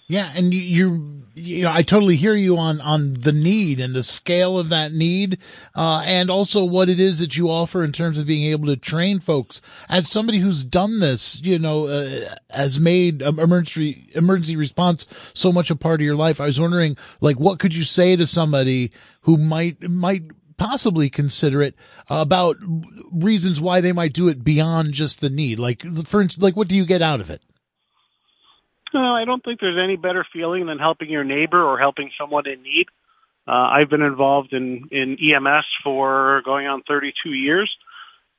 Yeah, 0.09 0.31
and 0.33 0.53
you, 0.53 1.23
you 1.35 1.63
know, 1.63 1.71
I 1.73 1.81
totally 1.81 2.15
hear 2.15 2.33
you 2.33 2.55
on 2.57 2.79
on 2.79 3.15
the 3.15 3.33
need 3.33 3.81
and 3.81 3.93
the 3.93 4.03
scale 4.03 4.57
of 4.57 4.69
that 4.69 4.93
need, 4.93 5.37
uh, 5.75 6.01
and 6.05 6.31
also 6.31 6.63
what 6.63 6.87
it 6.87 6.97
is 6.97 7.19
that 7.19 7.35
you 7.35 7.49
offer 7.49 7.83
in 7.83 7.91
terms 7.91 8.17
of 8.17 8.25
being 8.25 8.49
able 8.49 8.67
to 8.67 8.77
train 8.77 9.19
folks. 9.19 9.61
As 9.89 10.09
somebody 10.09 10.39
who's 10.39 10.63
done 10.63 11.01
this, 11.01 11.41
you 11.41 11.59
know, 11.59 11.87
uh, 11.87 12.35
has 12.49 12.79
made 12.79 13.21
emergency 13.21 14.09
emergency 14.15 14.55
response 14.55 15.07
so 15.33 15.51
much 15.51 15.69
a 15.71 15.75
part 15.75 15.99
of 15.99 16.05
your 16.05 16.15
life. 16.15 16.39
I 16.39 16.45
was 16.45 16.59
wondering, 16.59 16.95
like, 17.19 17.37
what 17.37 17.59
could 17.59 17.75
you 17.75 17.83
say 17.83 18.15
to 18.15 18.25
somebody 18.25 18.93
who 19.23 19.35
might 19.35 19.89
might 19.89 20.23
possibly 20.55 21.09
consider 21.09 21.61
it 21.61 21.75
about 22.09 22.55
reasons 23.11 23.59
why 23.59 23.81
they 23.81 23.91
might 23.91 24.13
do 24.13 24.29
it 24.29 24.45
beyond 24.45 24.93
just 24.93 25.19
the 25.19 25.29
need? 25.29 25.59
Like, 25.59 25.81
for 26.07 26.21
instance, 26.21 26.41
like, 26.41 26.55
what 26.55 26.69
do 26.69 26.77
you 26.77 26.85
get 26.85 27.01
out 27.01 27.19
of 27.19 27.29
it? 27.29 27.41
No, 28.93 29.15
I 29.15 29.25
don't 29.25 29.43
think 29.43 29.59
there's 29.59 29.79
any 29.81 29.95
better 29.95 30.25
feeling 30.31 30.65
than 30.65 30.79
helping 30.79 31.09
your 31.09 31.23
neighbor 31.23 31.61
or 31.61 31.77
helping 31.77 32.11
someone 32.19 32.47
in 32.47 32.61
need. 32.63 32.87
Uh, 33.47 33.69
I've 33.71 33.89
been 33.89 34.01
involved 34.01 34.53
in, 34.53 34.87
in 34.91 35.17
EMS 35.19 35.65
for 35.83 36.41
going 36.43 36.67
on 36.67 36.83
32 36.87 37.29
years. 37.29 37.73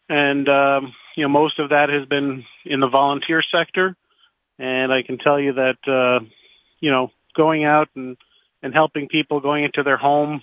And, 0.08 0.48
um, 0.48 0.94
you 1.16 1.22
know, 1.22 1.28
most 1.28 1.58
of 1.58 1.70
that 1.70 1.88
has 1.90 2.06
been 2.08 2.44
in 2.64 2.80
the 2.80 2.88
volunteer 2.88 3.42
sector. 3.42 3.96
And 4.58 4.92
I 4.92 5.02
can 5.02 5.18
tell 5.18 5.38
you 5.38 5.54
that, 5.54 5.78
uh, 5.86 6.24
you 6.80 6.90
know, 6.90 7.10
going 7.36 7.64
out 7.64 7.88
and, 7.94 8.16
and 8.62 8.74
helping 8.74 9.08
people 9.08 9.40
going 9.40 9.64
into 9.64 9.82
their 9.82 9.96
home 9.96 10.42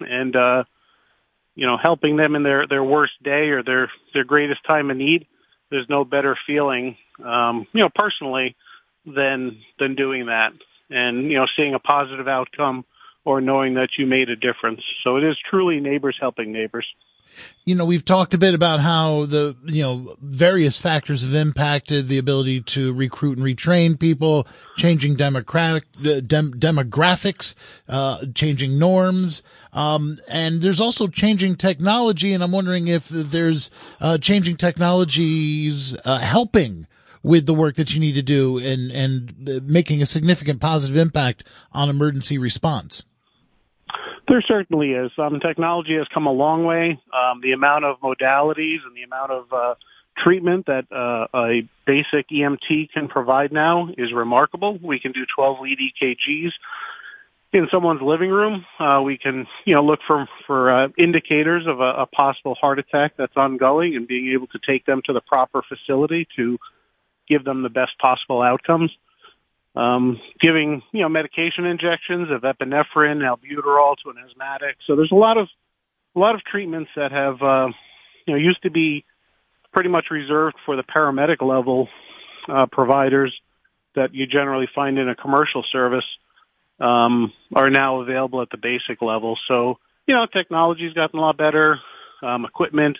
and, 0.00 0.34
uh, 0.36 0.64
you 1.54 1.66
know, 1.66 1.76
helping 1.80 2.16
them 2.16 2.34
in 2.34 2.42
their, 2.42 2.66
their 2.68 2.84
worst 2.84 3.12
day 3.22 3.50
or 3.50 3.62
their, 3.62 3.90
their 4.12 4.24
greatest 4.24 4.64
time 4.66 4.90
of 4.90 4.96
need, 4.96 5.26
there's 5.70 5.86
no 5.88 6.04
better 6.04 6.36
feeling, 6.46 6.96
um, 7.24 7.66
you 7.72 7.80
know, 7.80 7.90
personally 7.94 8.56
than, 9.06 9.58
than 9.78 9.94
doing 9.94 10.26
that 10.26 10.52
and, 10.90 11.30
you 11.30 11.36
know, 11.36 11.46
seeing 11.56 11.74
a 11.74 11.78
positive 11.78 12.28
outcome 12.28 12.84
or 13.24 13.40
knowing 13.40 13.74
that 13.74 13.90
you 13.98 14.06
made 14.06 14.28
a 14.28 14.36
difference. 14.36 14.82
So 15.02 15.16
it 15.16 15.24
is 15.24 15.36
truly 15.48 15.80
neighbors 15.80 16.16
helping 16.20 16.52
neighbors 16.52 16.86
you 17.64 17.74
know, 17.74 17.84
we've 17.84 18.04
talked 18.04 18.34
a 18.34 18.38
bit 18.38 18.54
about 18.54 18.80
how 18.80 19.26
the, 19.26 19.56
you 19.64 19.82
know, 19.82 20.16
various 20.20 20.78
factors 20.78 21.22
have 21.22 21.34
impacted 21.34 22.08
the 22.08 22.18
ability 22.18 22.60
to 22.60 22.92
recruit 22.92 23.38
and 23.38 23.46
retrain 23.46 23.98
people, 23.98 24.46
changing 24.76 25.16
democratic, 25.16 25.84
uh, 26.04 26.20
dem- 26.20 26.54
demographics, 26.54 27.54
uh, 27.88 28.24
changing 28.34 28.78
norms. 28.78 29.42
Um, 29.72 30.18
and 30.28 30.62
there's 30.62 30.80
also 30.80 31.08
changing 31.08 31.56
technology. 31.56 32.32
And 32.32 32.44
I'm 32.44 32.52
wondering 32.52 32.88
if 32.88 33.08
there's, 33.08 33.70
uh, 34.00 34.18
changing 34.18 34.56
technologies, 34.56 35.96
uh, 36.04 36.18
helping 36.18 36.86
with 37.24 37.46
the 37.46 37.54
work 37.54 37.74
that 37.76 37.92
you 37.92 37.98
need 37.98 38.12
to 38.12 38.22
do 38.22 38.58
and, 38.58 38.92
and 38.92 39.66
making 39.66 40.02
a 40.02 40.06
significant 40.06 40.60
positive 40.60 40.96
impact 40.96 41.42
on 41.72 41.88
emergency 41.88 42.38
response. 42.38 43.02
There 44.28 44.42
certainly 44.46 44.92
is. 44.92 45.10
Um, 45.18 45.40
technology 45.40 45.96
has 45.96 46.06
come 46.12 46.26
a 46.26 46.32
long 46.32 46.64
way. 46.64 47.00
Um, 47.12 47.40
the 47.42 47.52
amount 47.52 47.84
of 47.84 47.98
modalities 48.00 48.78
and 48.86 48.94
the 48.94 49.02
amount 49.02 49.32
of 49.32 49.52
uh, 49.52 49.74
treatment 50.22 50.66
that 50.66 50.84
uh, 50.92 51.26
a 51.36 51.68
basic 51.86 52.28
EMT 52.30 52.90
can 52.92 53.08
provide 53.08 53.52
now 53.52 53.88
is 53.98 54.12
remarkable. 54.14 54.78
We 54.82 55.00
can 55.00 55.12
do 55.12 55.24
12 55.34 55.60
lead 55.60 55.78
EKGs 55.78 56.50
in 57.52 57.68
someone's 57.70 58.02
living 58.02 58.30
room. 58.30 58.64
Uh, 58.78 59.00
we 59.02 59.16
can, 59.18 59.46
you 59.64 59.74
know, 59.74 59.84
look 59.84 60.00
for 60.06 60.26
for 60.46 60.70
uh, 60.70 60.88
indicators 60.98 61.66
of 61.66 61.80
a, 61.80 62.02
a 62.02 62.06
possible 62.06 62.54
heart 62.54 62.78
attack 62.78 63.12
that's 63.16 63.36
ongoing 63.36 63.94
and 63.94 64.06
being 64.08 64.32
able 64.34 64.46
to 64.48 64.58
take 64.66 64.86
them 64.86 65.02
to 65.04 65.12
the 65.12 65.20
proper 65.20 65.62
facility 65.62 66.26
to 66.36 66.58
give 67.28 67.44
them 67.44 67.62
the 67.62 67.68
best 67.68 67.92
possible 68.00 68.42
outcomes 68.42 68.90
um, 69.76 70.20
giving 70.40 70.82
you 70.92 71.02
know 71.02 71.08
medication 71.08 71.64
injections 71.64 72.28
of 72.30 72.42
epinephrine, 72.42 73.22
albuterol 73.22 73.96
to 74.02 74.10
an 74.10 74.16
asthmatic. 74.24 74.76
So 74.86 74.96
there's 74.96 75.12
a 75.12 75.16
lot 75.16 75.36
of 75.36 75.48
a 76.14 76.18
lot 76.18 76.34
of 76.34 76.42
treatments 76.44 76.90
that 76.96 77.10
have 77.10 77.42
uh, 77.42 77.72
you 78.26 78.34
know 78.34 78.36
used 78.36 78.62
to 78.62 78.70
be 78.70 79.04
pretty 79.72 79.88
much 79.88 80.06
reserved 80.10 80.56
for 80.64 80.76
the 80.76 80.84
paramedic 80.84 81.42
level 81.42 81.88
uh, 82.48 82.66
providers 82.70 83.34
that 83.96 84.14
you 84.14 84.26
generally 84.26 84.68
find 84.72 84.98
in 84.98 85.08
a 85.08 85.16
commercial 85.16 85.64
service 85.72 86.04
um, 86.80 87.32
are 87.54 87.70
now 87.70 88.00
available 88.00 88.42
at 88.42 88.50
the 88.50 88.58
basic 88.58 89.02
level. 89.02 89.36
So 89.48 89.78
you 90.06 90.14
know 90.14 90.26
technology's 90.32 90.92
gotten 90.92 91.18
a 91.18 91.22
lot 91.22 91.36
better. 91.36 91.80
Um, 92.22 92.44
equipment, 92.44 92.96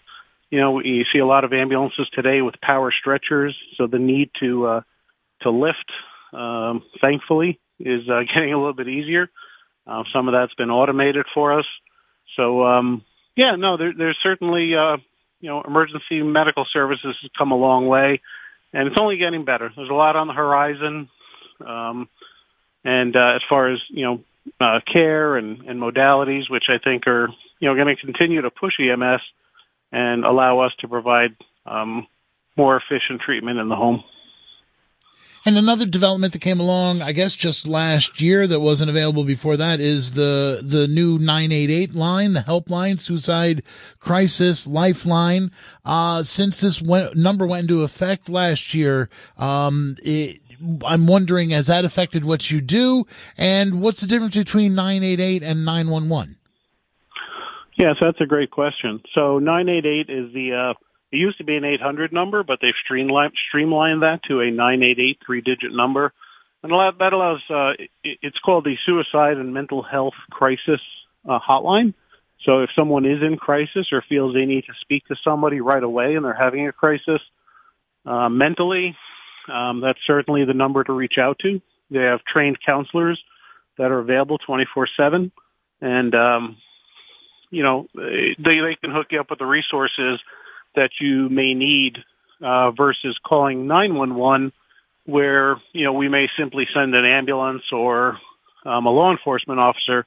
you 0.55 0.61
know, 0.61 0.81
you 0.81 1.03
see 1.13 1.19
a 1.19 1.27
lot 1.27 1.43
of 1.43 1.53
ambulances 1.53 2.09
today 2.15 2.41
with 2.41 2.55
power 2.61 2.93
stretchers, 2.97 3.57
so 3.77 3.89
the 3.89 3.99
need 3.99 4.31
to 4.39 4.67
uh, 4.67 4.81
to 5.43 5.51
lift 5.51 5.91
um, 6.33 6.85
thankfully, 7.03 7.59
is 7.81 8.09
uh, 8.09 8.21
getting 8.35 8.53
a 8.53 8.57
little 8.57 8.73
bit 8.73 8.87
easier. 8.87 9.29
Uh, 9.85 10.05
some 10.13 10.29
of 10.29 10.35
that's 10.35 10.55
been 10.55 10.71
automated 10.71 11.27
for 11.35 11.59
us. 11.59 11.67
So, 12.37 12.65
um, 12.65 13.05
yeah, 13.37 13.57
no, 13.59 13.77
there, 13.77 13.93
there's 13.97 14.19
certainly, 14.23 14.71
uh, 14.75 14.99
you 15.41 15.51
know, 15.51 15.63
emergency 15.63 16.23
medical 16.23 16.65
services 16.73 17.17
has 17.21 17.31
come 17.37 17.51
a 17.51 17.57
long 17.57 17.89
way, 17.89 18.21
and 18.73 18.87
it's 18.87 18.97
only 19.01 19.19
getting 19.19 19.45
better. 19.45 19.73
There's 19.75 19.91
a 19.91 19.95
lot 19.95 20.15
on 20.15 20.29
the 20.29 20.35
horizon, 20.35 21.09
um, 21.67 22.09
and 22.85 23.17
uh, 23.17 23.35
as 23.35 23.43
far 23.49 23.73
as 23.73 23.81
you 23.91 24.05
know, 24.05 24.21
uh, 24.61 24.79
care 24.91 25.37
and, 25.37 25.63
and 25.63 25.81
modalities, 25.81 26.49
which 26.49 26.65
I 26.69 26.79
think 26.79 27.09
are 27.09 27.29
you 27.59 27.69
know 27.69 27.75
going 27.75 27.95
to 27.95 28.01
continue 28.01 28.43
to 28.43 28.51
push 28.51 28.75
EMS 28.79 29.21
and 29.95 30.25
allow 30.25 30.59
us 30.59 30.73
to 30.81 30.89
provide 30.89 31.37
um, 31.67 32.07
more 32.57 32.77
efficient 32.77 33.21
treatment 33.25 33.61
in 33.61 33.69
the 33.69 33.77
home. 33.77 34.03
And 35.47 35.57
another 35.57 35.87
development 35.87 36.33
that 36.33 36.41
came 36.41 36.59
along, 36.59 37.03
I 37.03 37.13
guess 37.13 37.35
just 37.35 37.67
last 37.67 38.21
year 38.21 38.47
that 38.47 38.61
wasn't 38.61 38.91
available 38.91 39.25
before 39.25 39.57
that 39.59 39.79
is 39.79 40.15
the, 40.15 40.61
the 40.63 40.89
new 40.89 41.19
988 41.19 41.95
line, 41.95 42.33
the 42.33 42.41
helpline, 42.41 42.99
suicide 42.99 43.63
crisis 44.01 44.67
lifeline. 44.67 45.53
Uh, 45.85 46.23
since 46.23 46.61
this 46.61 46.81
went, 46.83 47.15
number 47.15 47.47
went 47.47 47.71
into 47.71 47.83
effect 47.83 48.29
last 48.31 48.73
year, 48.73 49.11
um, 49.37 49.97
it, 50.03 50.41
I'm 50.85 51.07
wondering, 51.07 51.51
has 51.51 51.67
that 51.67 51.85
affected 51.85 52.25
what 52.25 52.51
you 52.51 52.63
do? 52.63 53.07
And 53.37 53.81
what's 53.83 54.01
the 54.01 54.07
difference 54.07 54.35
between 54.35 54.75
988 54.75 55.43
and 55.43 55.65
911? 55.65 56.37
Yes, 57.77 57.97
that's 58.01 58.21
a 58.21 58.27
great 58.27 58.51
question. 58.51 59.03
So 59.15 59.39
988 59.39 60.09
is 60.09 60.33
the, 60.33 60.53
uh, 60.53 60.75
it 61.11 61.17
used 61.17 61.39
to 61.39 61.45
be 61.45 61.57
an 61.57 61.65
800 61.65 62.13
number, 62.13 62.43
but 62.43 62.59
they've 62.63 62.75
streamlined, 62.85 63.33
streamlined 63.49 64.03
that 64.03 64.21
to 64.29 64.41
a 64.41 64.51
988 64.51 65.19
three-digit 65.25 65.73
number. 65.73 66.13
And 66.63 66.73
that 66.73 67.13
allows, 67.13 67.43
uh, 67.51 67.73
it's 68.03 68.39
called 68.39 68.65
the 68.65 68.77
Suicide 68.87 69.37
and 69.37 69.53
Mental 69.53 69.83
Health 69.83 70.15
Crisis 70.31 70.81
uh, 71.29 71.39
Hotline. 71.47 71.95
So 72.45 72.61
if 72.61 72.71
someone 72.77 73.05
is 73.05 73.23
in 73.23 73.37
crisis 73.37 73.89
or 73.93 74.03
feels 74.09 74.35
they 74.35 74.47
need 74.47 74.65
to 74.67 74.73
speak 74.81 75.07
to 75.07 75.17
somebody 75.25 75.61
right 75.61 75.83
away 75.83 76.15
and 76.15 76.25
they're 76.25 76.33
having 76.35 76.67
a 76.69 76.73
crisis 76.73 77.21
uh, 78.07 78.29
mentally, 78.29 78.97
um, 79.53 79.81
that's 79.81 79.99
certainly 80.07 80.45
the 80.45 80.55
number 80.55 80.85
to 80.85 80.93
reach 80.93 81.15
out 81.19 81.39
to. 81.41 81.61
They 81.91 82.01
have 82.01 82.21
trained 82.25 82.59
counselors 82.67 83.23
that 83.79 83.91
are 83.91 83.99
available 83.99 84.39
24/7, 84.39 85.31
and 85.81 86.15
um, 86.15 86.57
you 87.55 87.63
know 87.63 87.87
they 87.95 88.35
they 88.39 88.77
can 88.81 88.91
hook 88.91 89.09
you 89.11 89.21
up 89.21 89.31
with 89.31 89.39
the 89.39 89.47
resources 89.47 90.21
that 90.75 90.91
you 91.01 91.29
may 91.29 91.55
need 91.55 91.99
uh, 92.43 92.71
versus 92.73 93.19
calling 93.25 93.67
911 93.67 94.53
where, 95.07 95.57
you 95.73 95.85
know, 95.85 95.93
we 95.93 96.09
may 96.09 96.27
simply 96.39 96.67
send 96.75 96.95
an 96.95 97.05
ambulance 97.05 97.63
or 97.73 98.19
um, 98.65 98.87
a 98.87 98.91
law 98.91 99.11
enforcement 99.11 99.61
officer. 99.61 100.07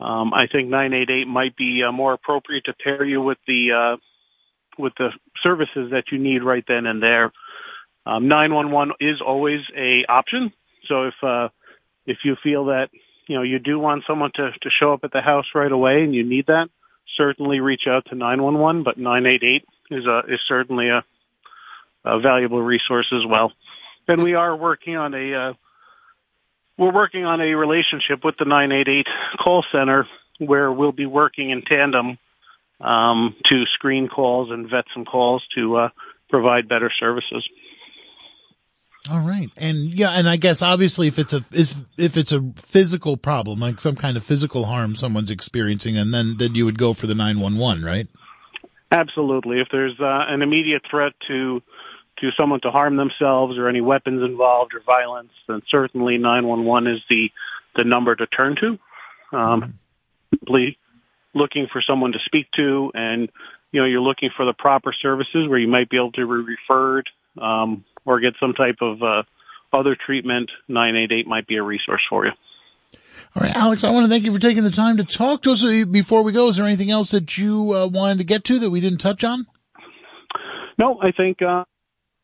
Um, 0.00 0.32
I 0.32 0.46
think 0.46 0.68
988 0.68 1.26
might 1.26 1.56
be 1.56 1.82
uh, 1.86 1.92
more 1.92 2.12
appropriate 2.12 2.64
to 2.66 2.74
pair 2.74 3.04
you 3.04 3.20
with 3.22 3.38
the 3.46 3.72
uh, 3.72 3.96
with 4.78 4.92
the 4.96 5.08
services 5.42 5.90
that 5.90 6.04
you 6.12 6.18
need 6.18 6.44
right 6.44 6.64
then 6.68 6.86
and 6.86 7.02
there. 7.02 7.32
Um, 8.06 8.28
911 8.28 8.94
is 9.00 9.20
always 9.20 9.60
a 9.76 10.04
option. 10.08 10.52
So 10.86 11.08
if 11.08 11.14
uh, 11.22 11.48
if 12.06 12.18
you 12.24 12.36
feel 12.42 12.66
that 12.66 12.90
you 13.28 13.36
know 13.36 13.42
you 13.42 13.58
do 13.58 13.78
want 13.78 14.04
someone 14.06 14.32
to 14.34 14.50
to 14.50 14.70
show 14.80 14.92
up 14.92 15.00
at 15.04 15.12
the 15.12 15.20
house 15.20 15.46
right 15.54 15.70
away 15.70 16.02
and 16.02 16.14
you 16.14 16.24
need 16.24 16.46
that, 16.46 16.68
certainly 17.16 17.60
reach 17.60 17.82
out 17.88 18.06
to 18.06 18.14
911. 18.14 18.82
But 18.82 18.98
988 18.98 19.64
is 19.90 20.06
a 20.06 20.20
is 20.32 20.40
certainly 20.48 20.88
a, 20.88 21.04
a 22.04 22.20
valuable 22.20 22.62
resource 22.62 23.12
as 23.12 23.28
well. 23.28 23.52
And 24.08 24.22
we 24.22 24.34
are 24.34 24.56
working 24.56 24.96
on 24.96 25.14
a 25.14 25.34
uh, 25.34 25.52
we're 26.78 26.92
working 26.92 27.24
on 27.24 27.40
a 27.40 27.54
relationship 27.54 28.24
with 28.24 28.36
the 28.38 28.44
988 28.44 29.06
call 29.44 29.64
center 29.72 30.06
where 30.38 30.72
we'll 30.72 30.92
be 30.92 31.06
working 31.06 31.50
in 31.50 31.62
tandem 31.62 32.18
um, 32.80 33.34
to 33.46 33.64
screen 33.74 34.08
calls 34.08 34.50
and 34.50 34.70
vet 34.70 34.84
some 34.94 35.04
calls 35.04 35.44
to 35.56 35.76
uh, 35.76 35.88
provide 36.30 36.68
better 36.68 36.90
services. 36.98 37.46
All 39.10 39.20
right, 39.20 39.50
and 39.56 39.94
yeah, 39.94 40.10
and 40.10 40.28
I 40.28 40.36
guess 40.36 40.60
obviously 40.60 41.06
if 41.06 41.18
it's 41.18 41.32
a 41.32 41.42
if 41.52 41.74
if 41.96 42.16
it's 42.16 42.32
a 42.32 42.42
physical 42.56 43.16
problem, 43.16 43.58
like 43.58 43.80
some 43.80 43.96
kind 43.96 44.16
of 44.18 44.24
physical 44.24 44.66
harm 44.66 44.94
someone's 44.94 45.30
experiencing, 45.30 45.96
and 45.96 46.12
then 46.12 46.36
then 46.36 46.54
you 46.54 46.66
would 46.66 46.78
go 46.78 46.92
for 46.92 47.06
the 47.06 47.14
nine 47.14 47.40
one 47.40 47.56
one, 47.56 47.82
right? 47.82 48.06
Absolutely. 48.90 49.60
If 49.60 49.68
there's 49.70 49.98
uh, 49.98 50.24
an 50.28 50.42
immediate 50.42 50.82
threat 50.90 51.14
to 51.28 51.62
to 52.20 52.30
someone 52.36 52.60
to 52.62 52.70
harm 52.70 52.96
themselves 52.96 53.56
or 53.56 53.68
any 53.68 53.80
weapons 53.80 54.22
involved 54.22 54.74
or 54.74 54.80
violence, 54.80 55.30
then 55.46 55.62
certainly 55.70 56.18
911 56.18 56.92
is 56.92 57.00
the 57.08 57.30
the 57.76 57.84
number 57.84 58.14
to 58.14 58.26
turn 58.26 58.56
to. 58.60 58.78
Um, 59.36 59.78
simply 60.30 60.76
looking 61.34 61.68
for 61.72 61.80
someone 61.80 62.12
to 62.12 62.18
speak 62.26 62.46
to, 62.56 62.90
and 62.94 63.30
you 63.72 63.80
know 63.80 63.86
you're 63.86 64.00
looking 64.00 64.30
for 64.36 64.44
the 64.44 64.54
proper 64.54 64.92
services 64.92 65.48
where 65.48 65.58
you 65.58 65.68
might 65.68 65.88
be 65.88 65.96
able 65.96 66.12
to 66.12 66.26
be 66.26 66.54
referred 66.68 67.08
um, 67.40 67.84
or 68.04 68.20
get 68.20 68.34
some 68.40 68.52
type 68.52 68.76
of 68.80 69.02
uh, 69.02 69.22
other 69.72 69.96
treatment. 69.96 70.50
988 70.68 71.26
might 71.26 71.46
be 71.46 71.56
a 71.56 71.62
resource 71.62 72.02
for 72.08 72.26
you. 72.26 72.32
All 73.36 73.42
right, 73.42 73.54
Alex, 73.54 73.84
I 73.84 73.90
want 73.90 74.04
to 74.04 74.08
thank 74.08 74.24
you 74.24 74.32
for 74.32 74.38
taking 74.38 74.64
the 74.64 74.70
time 74.70 74.96
to 74.96 75.04
talk 75.04 75.42
to 75.42 75.50
us. 75.52 75.62
Before 75.62 76.22
we 76.22 76.32
go, 76.32 76.48
is 76.48 76.56
there 76.56 76.66
anything 76.66 76.90
else 76.90 77.10
that 77.10 77.36
you 77.36 77.74
uh, 77.74 77.86
wanted 77.86 78.18
to 78.18 78.24
get 78.24 78.44
to 78.44 78.58
that 78.60 78.70
we 78.70 78.80
didn't 78.80 78.98
touch 78.98 79.24
on? 79.24 79.46
No, 80.78 80.98
I 81.02 81.12
think 81.12 81.42
uh, 81.42 81.64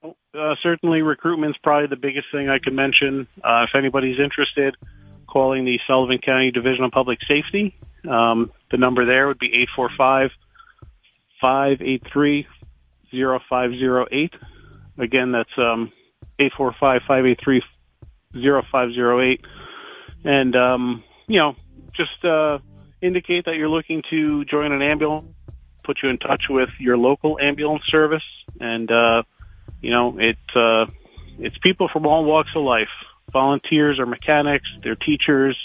uh, 0.02 0.54
certainly 0.62 1.02
recruitment's 1.02 1.58
probably 1.62 1.88
the 1.88 2.00
biggest 2.00 2.26
thing 2.32 2.48
I 2.48 2.58
could 2.58 2.72
mention. 2.72 3.26
Uh, 3.42 3.64
if 3.68 3.76
anybody's 3.76 4.18
interested, 4.18 4.76
calling 5.26 5.64
the 5.64 5.78
Sullivan 5.86 6.18
County 6.18 6.50
Division 6.50 6.84
of 6.84 6.92
Public 6.92 7.18
Safety. 7.28 7.76
Um, 8.08 8.52
the 8.70 8.76
number 8.76 9.04
there 9.04 9.26
would 9.26 9.38
be 9.38 9.48
845 9.48 10.30
583 11.40 12.46
0508. 13.10 14.32
Again, 14.98 15.32
that's 15.32 15.50
um, 15.58 15.92
845-583-0508. 16.40 19.40
And, 20.24 20.56
um, 20.56 21.04
you 21.26 21.38
know, 21.38 21.54
just 21.94 22.24
uh, 22.24 22.58
indicate 23.00 23.44
that 23.46 23.56
you're 23.56 23.68
looking 23.68 24.02
to 24.10 24.44
join 24.44 24.72
an 24.72 24.82
ambulance, 24.82 25.28
put 25.84 25.98
you 26.02 26.08
in 26.08 26.18
touch 26.18 26.44
with 26.48 26.70
your 26.78 26.96
local 26.96 27.38
ambulance 27.40 27.84
service. 27.88 28.22
And, 28.60 28.90
uh, 28.90 29.22
you 29.80 29.90
know, 29.90 30.18
it, 30.18 30.38
uh, 30.54 30.86
it's 31.38 31.58
people 31.58 31.88
from 31.92 32.06
all 32.06 32.24
walks 32.24 32.50
of 32.56 32.62
life. 32.62 32.88
Volunteers 33.32 33.98
or 33.98 34.06
mechanics, 34.06 34.68
they're 34.82 34.94
teachers, 34.94 35.56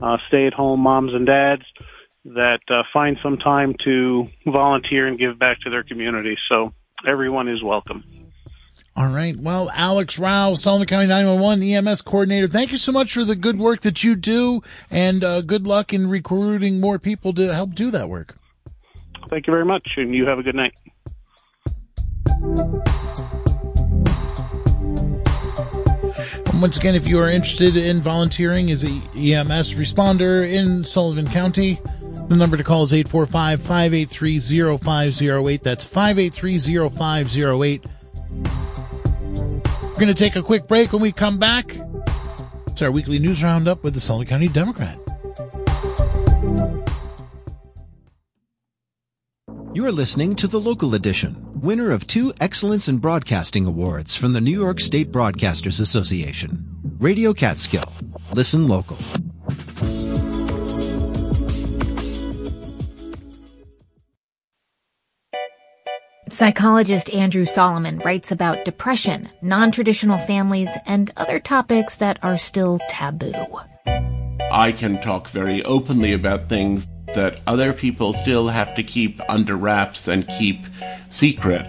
uh, 0.00 0.18
stay-at-home 0.28 0.80
moms 0.80 1.14
and 1.14 1.26
dads 1.26 1.62
that 2.24 2.60
uh, 2.68 2.82
find 2.92 3.16
some 3.22 3.38
time 3.38 3.74
to 3.84 4.28
volunteer 4.44 5.06
and 5.06 5.18
give 5.18 5.38
back 5.38 5.60
to 5.60 5.70
their 5.70 5.84
community. 5.84 6.36
So 6.50 6.74
everyone 7.06 7.48
is 7.48 7.62
welcome. 7.62 8.25
All 8.96 9.08
right. 9.08 9.36
Well, 9.36 9.70
Alex 9.74 10.18
Rao, 10.18 10.54
Sullivan 10.54 10.86
County 10.86 11.06
911 11.06 11.62
EMS 11.62 12.00
coordinator, 12.00 12.48
thank 12.48 12.72
you 12.72 12.78
so 12.78 12.92
much 12.92 13.12
for 13.12 13.24
the 13.24 13.36
good 13.36 13.58
work 13.58 13.82
that 13.82 14.02
you 14.02 14.16
do 14.16 14.62
and 14.90 15.22
uh, 15.22 15.42
good 15.42 15.66
luck 15.66 15.92
in 15.92 16.08
recruiting 16.08 16.80
more 16.80 16.98
people 16.98 17.34
to 17.34 17.52
help 17.52 17.74
do 17.74 17.90
that 17.90 18.08
work. 18.08 18.38
Thank 19.28 19.46
you 19.46 19.52
very 19.52 19.66
much, 19.66 19.86
and 19.96 20.14
you 20.14 20.24
have 20.24 20.38
a 20.38 20.42
good 20.42 20.54
night. 20.54 20.72
Once 26.54 26.78
again, 26.78 26.94
if 26.94 27.06
you 27.06 27.20
are 27.20 27.30
interested 27.30 27.76
in 27.76 28.00
volunteering 28.00 28.70
as 28.70 28.82
an 28.82 29.02
EMS 29.14 29.74
responder 29.74 30.50
in 30.50 30.82
Sullivan 30.84 31.28
County, 31.28 31.78
the 32.28 32.36
number 32.36 32.56
to 32.56 32.64
call 32.64 32.84
is 32.84 32.94
845 32.94 33.60
583 33.60 34.78
0508. 34.78 35.62
That's 35.62 35.84
583 35.84 36.88
0508. 36.88 37.84
We're 39.96 40.00
going 40.00 40.14
to 40.14 40.24
take 40.24 40.36
a 40.36 40.42
quick 40.42 40.68
break 40.68 40.92
when 40.92 41.00
we 41.00 41.10
come 41.10 41.38
back. 41.38 41.74
It's 42.66 42.82
our 42.82 42.90
weekly 42.90 43.18
news 43.18 43.42
roundup 43.42 43.82
with 43.82 43.94
the 43.94 44.00
Sullivan 44.00 44.26
County 44.28 44.46
Democrat. 44.46 44.98
You're 49.72 49.90
listening 49.90 50.34
to 50.34 50.48
the 50.48 50.60
local 50.60 50.94
edition, 50.94 51.46
winner 51.62 51.92
of 51.92 52.06
two 52.06 52.34
Excellence 52.42 52.88
in 52.88 52.98
Broadcasting 52.98 53.64
Awards 53.64 54.14
from 54.14 54.34
the 54.34 54.40
New 54.42 54.50
York 54.50 54.80
State 54.80 55.10
Broadcasters 55.10 55.80
Association. 55.80 56.66
Radio 56.98 57.32
Catskill. 57.32 57.90
Listen 58.34 58.68
local. 58.68 58.98
Psychologist 66.28 67.08
Andrew 67.14 67.44
Solomon 67.44 68.00
writes 68.00 68.32
about 68.32 68.64
depression, 68.64 69.28
non-traditional 69.42 70.18
families, 70.18 70.68
and 70.84 71.12
other 71.16 71.38
topics 71.38 71.96
that 71.96 72.18
are 72.20 72.36
still 72.36 72.80
taboo. 72.88 73.32
I 74.50 74.72
can 74.72 75.00
talk 75.00 75.28
very 75.28 75.62
openly 75.62 76.12
about 76.12 76.48
things 76.48 76.88
that 77.14 77.38
other 77.46 77.72
people 77.72 78.12
still 78.12 78.48
have 78.48 78.74
to 78.74 78.82
keep 78.82 79.20
under 79.28 79.56
wraps 79.56 80.08
and 80.08 80.26
keep 80.26 80.58
secret. 81.10 81.64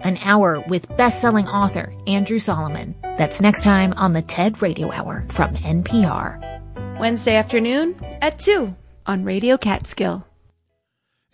An 0.00 0.16
hour 0.24 0.60
with 0.68 0.96
best-selling 0.96 1.46
author 1.46 1.92
Andrew 2.06 2.38
Solomon. 2.38 2.94
That's 3.18 3.42
next 3.42 3.64
time 3.64 3.92
on 3.98 4.14
the 4.14 4.22
TED 4.22 4.62
Radio 4.62 4.90
Hour 4.90 5.26
from 5.28 5.54
NPR. 5.56 6.98
Wednesday 6.98 7.36
afternoon 7.36 8.00
at 8.22 8.38
2 8.38 8.74
on 9.04 9.24
Radio 9.24 9.58
Catskill. 9.58 10.26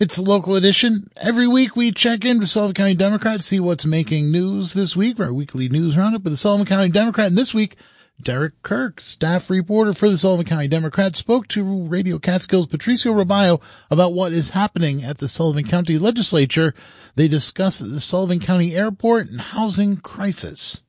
It's 0.03 0.17
the 0.17 0.21
local 0.21 0.57
edition. 0.57 1.09
Every 1.15 1.47
week 1.47 1.77
we 1.77 1.89
check 1.93 2.25
in 2.25 2.37
with 2.37 2.49
Sullivan 2.49 2.73
County 2.73 2.93
Democrat, 2.93 3.41
see 3.41 3.61
what's 3.61 3.85
making 3.85 4.31
news 4.31 4.73
this 4.73 4.97
week, 4.97 5.17
our 5.17 5.33
weekly 5.33 5.69
news 5.69 5.95
roundup 5.95 6.25
with 6.25 6.33
the 6.33 6.37
Sullivan 6.37 6.65
County 6.65 6.89
Democrat. 6.89 7.27
And 7.27 7.37
this 7.37 7.53
week, 7.53 7.77
Derek 8.21 8.61
Kirk, 8.63 8.99
staff 8.99 9.49
reporter 9.49 9.93
for 9.93 10.09
the 10.09 10.17
Sullivan 10.17 10.45
County 10.45 10.67
Democrat, 10.67 11.15
spoke 11.15 11.47
to 11.47 11.87
Radio 11.87 12.19
Catskill's 12.19 12.67
Patricio 12.67 13.13
Robayo 13.13 13.61
about 13.89 14.11
what 14.11 14.33
is 14.33 14.49
happening 14.49 15.05
at 15.05 15.19
the 15.19 15.29
Sullivan 15.29 15.63
County 15.63 15.97
Legislature. 15.97 16.73
They 17.15 17.29
discuss 17.29 17.79
the 17.79 18.01
Sullivan 18.01 18.41
County 18.41 18.75
Airport 18.75 19.27
and 19.27 19.39
housing 19.39 19.95
crisis. 19.95 20.83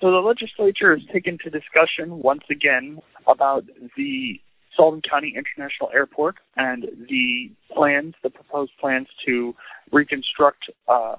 So 0.00 0.10
the 0.10 0.16
legislature 0.16 0.96
has 0.96 1.06
taken 1.12 1.38
to 1.44 1.50
discussion 1.50 2.18
once 2.18 2.42
again 2.50 2.98
about 3.28 3.64
the 3.96 4.40
Sullivan 4.76 5.02
County 5.08 5.34
International 5.36 5.90
Airport 5.92 6.36
and 6.56 6.84
the 7.08 7.50
plans, 7.74 8.14
the 8.22 8.30
proposed 8.30 8.72
plans 8.80 9.08
to 9.26 9.54
reconstruct 9.92 10.64
uh, 10.88 11.16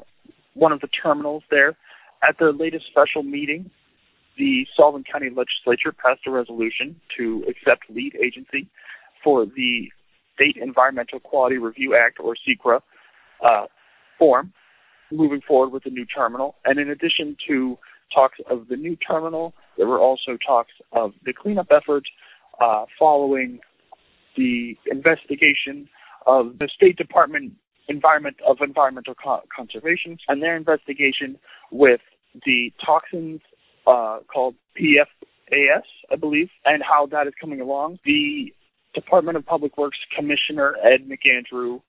one 0.54 0.72
of 0.72 0.82
the 0.82 0.88
terminals 0.88 1.44
there. 1.50 1.76
At 2.28 2.38
their 2.40 2.52
latest 2.52 2.86
special 2.88 3.24
meeting, 3.24 3.70
the 4.38 4.66
Sullivan 4.76 5.04
County 5.10 5.30
Legislature 5.30 5.92
passed 5.92 6.22
a 6.28 6.32
resolution 6.32 7.00
to 7.18 7.46
accept 7.48 7.84
lead 7.90 8.16
agency 8.16 8.68
for 9.24 9.46
the 9.46 9.90
State 10.36 10.58
Environmental 10.62 11.20
Quality 11.20 11.58
Review 11.58 11.96
Act, 11.96 12.20
or 12.20 12.36
SEQRA, 12.36 12.82
uh, 13.44 13.66
form, 14.20 14.54
moving 15.12 15.42
forward 15.42 15.72
with 15.72 15.84
the 15.84 15.90
new 15.90 16.06
terminal. 16.06 16.56
And 16.66 16.80
in 16.80 16.90
addition 16.90 17.38
to 17.48 17.78
talks 18.14 18.40
of 18.50 18.68
the 18.68 18.76
new 18.76 18.96
terminal, 18.98 19.54
there 19.78 19.88
were 19.88 20.00
also 20.00 20.38
talks 20.46 20.72
of 20.92 21.14
the 21.26 21.34
cleanup 21.34 21.68
efforts 21.72 22.10
uh, 22.62 22.86
following 22.98 23.60
the 24.38 24.78
investigation 24.92 25.88
of 26.26 26.58
the 26.60 26.70
State 26.74 26.98
Department 26.98 27.54
Environment 27.88 28.36
of 28.48 28.58
Environmental 28.62 29.14
Co- 29.16 29.42
Conservation 29.56 30.18
and 30.28 30.42
their 30.42 30.58
investigation 30.58 31.38
with 31.72 32.02
the 32.46 32.72
toxins 32.84 33.42
uh, 33.88 34.20
called 34.32 34.56
PFAS, 34.80 35.84
I 36.12 36.16
believe, 36.16 36.50
and 36.66 36.82
how 36.84 37.06
that 37.08 37.28
is 37.28 37.34
coming 37.40 37.62
along. 37.62 38.00
The 38.04 38.54
Department 38.94 39.38
of 39.38 39.46
Public 39.46 39.78
Works 39.78 40.00
Commissioner 40.16 40.76
Ed 40.84 41.08
McAndrew 41.08 41.82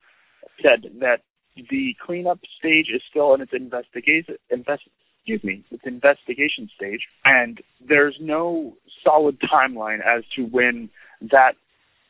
said 0.63 0.91
that 1.01 1.21
the 1.57 1.95
cleanup 2.05 2.41
stage 2.59 2.89
is 2.95 3.01
still 3.09 3.35
in 3.35 3.41
its 3.41 3.53
investigation 3.55 4.37
invest, 4.51 4.83
excuse 5.27 5.43
me, 5.43 5.65
its 5.73 5.83
investigation 5.85 6.71
stage, 6.77 7.01
and 7.25 7.61
there's 7.81 8.17
no 8.21 8.77
solid 9.05 9.39
timeline 9.41 9.99
as 9.99 10.23
to 10.37 10.43
when 10.43 10.89
that 11.21 11.55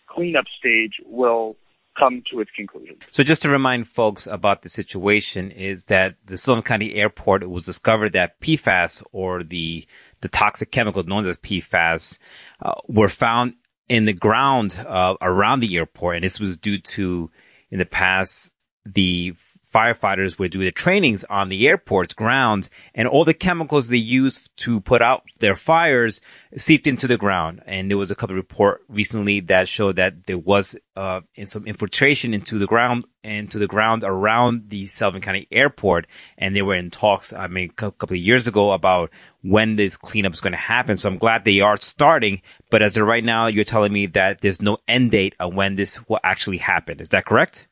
cleanup 0.07 0.45
stage 0.59 0.93
will 1.07 1.57
come 1.99 2.23
to 2.31 2.41
its 2.41 2.51
conclusion. 2.55 2.97
So 3.11 3.23
just 3.23 3.41
to 3.43 3.49
remind 3.49 3.89
folks 3.89 4.27
about 4.27 4.61
the 4.61 4.69
situation 4.69 5.51
is 5.51 5.87
that 5.87 6.17
the 6.27 6.37
Sullivan 6.37 6.63
County 6.63 6.95
Airport 6.95 7.43
it 7.43 7.49
was 7.49 7.65
discovered 7.65 8.13
that 8.13 8.39
PFAS 8.41 9.03
or 9.13 9.43
the 9.43 9.87
the 10.21 10.29
toxic 10.29 10.71
chemicals 10.71 11.07
known 11.07 11.27
as 11.27 11.39
PFAS 11.39 12.19
uh, 12.61 12.75
were 12.87 13.09
found 13.09 13.57
in 13.89 14.05
the 14.05 14.13
ground 14.13 14.79
uh, 14.87 15.15
around 15.23 15.61
the 15.61 15.75
airport, 15.77 16.17
and 16.17 16.25
this 16.25 16.39
was 16.39 16.59
due 16.59 16.79
to 16.79 17.31
in 17.71 17.79
the 17.79 17.87
past 17.87 18.53
the 18.85 19.35
firefighters 19.73 20.39
would 20.39 20.53
do 20.53 20.63
the 20.63 20.71
trainings 20.71 21.25
on 21.25 21.49
the 21.49 21.67
airport's 21.67 22.15
grounds 22.15 22.71
and 22.95 23.09
all 23.09 23.25
the 23.25 23.35
chemicals 23.35 23.89
they 23.89 23.97
used 23.97 24.57
to 24.57 24.81
put 24.81 25.03
out 25.03 25.25
their 25.41 25.57
fires 25.57 26.21
seeped 26.57 26.87
into 26.87 27.07
the 27.07 27.19
ground. 27.19 27.63
And 27.67 27.91
there 27.91 27.99
was 27.99 28.11
a 28.11 28.15
couple 28.15 28.35
of 28.35 28.37
report 28.37 28.83
recently 28.89 29.41
that 29.41 29.69
showed 29.69 29.97
that 29.97 30.27
there 30.27 30.39
was, 30.39 30.79
uh, 30.95 31.21
some 31.45 31.67
infiltration 31.67 32.33
into 32.33 32.59
the 32.59 32.67
ground, 32.67 33.05
into 33.25 33.59
the 33.59 33.67
ground 33.67 34.05
around 34.05 34.71
the 34.71 34.87
Sullivan 34.87 35.21
County 35.21 35.49
airport. 35.51 36.07
And 36.39 36.55
they 36.55 36.63
were 36.63 36.77
in 36.77 36.91
talks, 36.91 37.33
I 37.33 37.49
mean, 37.49 37.71
a 37.71 37.91
couple 37.93 38.17
of 38.17 38.23
years 38.23 38.47
ago 38.47 38.71
about 38.73 39.11
when 39.43 39.77
this 39.77 39.97
cleanup 39.97 40.33
is 40.33 40.41
going 40.41 40.53
to 40.53 40.59
happen. 40.59 40.97
So 40.97 41.09
I'm 41.09 41.19
glad 41.19 41.45
they 41.45 41.61
are 41.61 41.77
starting. 41.77 42.41
But 42.71 42.83
as 42.83 42.97
of 42.97 43.07
right 43.07 43.25
now, 43.25 43.49
you're 43.49 43.65
telling 43.65 43.93
me 43.93 44.07
that 44.07 44.41
there's 44.41 44.63
no 44.63 44.79
end 44.87 45.11
date 45.11 45.35
on 45.41 45.57
when 45.57 45.75
this 45.75 46.09
will 46.09 46.21
actually 46.23 46.59
happen. 46.59 47.01
Is 47.01 47.09
that 47.11 47.27
correct? 47.27 47.67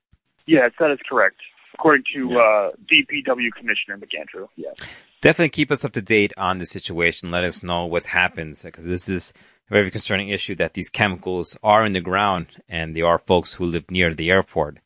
Yes, 0.47 0.73
that 0.79 0.91
is 0.91 0.99
correct 1.09 1.37
according 1.75 2.05
to 2.15 2.39
uh, 2.39 2.71
DPW 2.91 3.53
Commissioner 3.53 3.99
McAndrew. 3.99 4.49
Yes. 4.57 4.77
Definitely 5.21 5.51
keep 5.51 5.71
us 5.71 5.85
up 5.85 5.93
to 5.93 6.03
date 6.03 6.33
on 6.37 6.59
the 6.59 6.67
situation. 6.67 7.31
Let 7.31 7.45
us 7.45 7.63
know 7.63 7.87
what 7.87 8.07
happens 8.07 8.63
because 8.63 8.87
this 8.87 9.09
is 9.09 9.33
a 9.71 9.73
very 9.73 9.91
concerning 9.91 10.29
issue 10.29 10.55
that 10.57 10.75
these 10.75 10.91
chemicals 10.91 11.59
are 11.63 11.85
in 11.85 11.93
the 11.93 12.01
ground 12.01 12.47
and 12.69 12.95
there 12.95 13.07
are 13.07 13.19
folks 13.19 13.55
who 13.55 13.65
live 13.65 13.91
near 13.91 14.15
the 14.15 14.31
airport. 14.31 14.79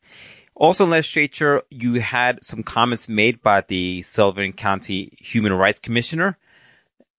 Also, 0.55 0.83
in 0.83 0.89
legislature, 0.89 1.61
you 1.69 2.01
had 2.01 2.43
some 2.43 2.63
comments 2.63 3.07
made 3.07 3.41
by 3.41 3.61
the 3.61 4.01
Sullivan 4.01 4.51
County 4.51 5.17
Human 5.19 5.53
Rights 5.53 5.79
Commissioner, 5.79 6.37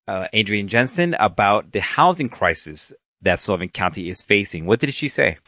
uh, 0.07 0.27
Adrienne 0.35 0.69
Jensen, 0.69 1.15
about 1.15 1.73
the 1.73 1.81
housing 1.81 2.29
crisis 2.29 2.93
that 3.23 3.41
Sullivan 3.41 3.71
County 3.71 4.11
is 4.11 4.23
facing. 4.23 4.67
What 4.67 4.81
did 4.81 4.93
she 4.93 5.09
say? 5.09 5.39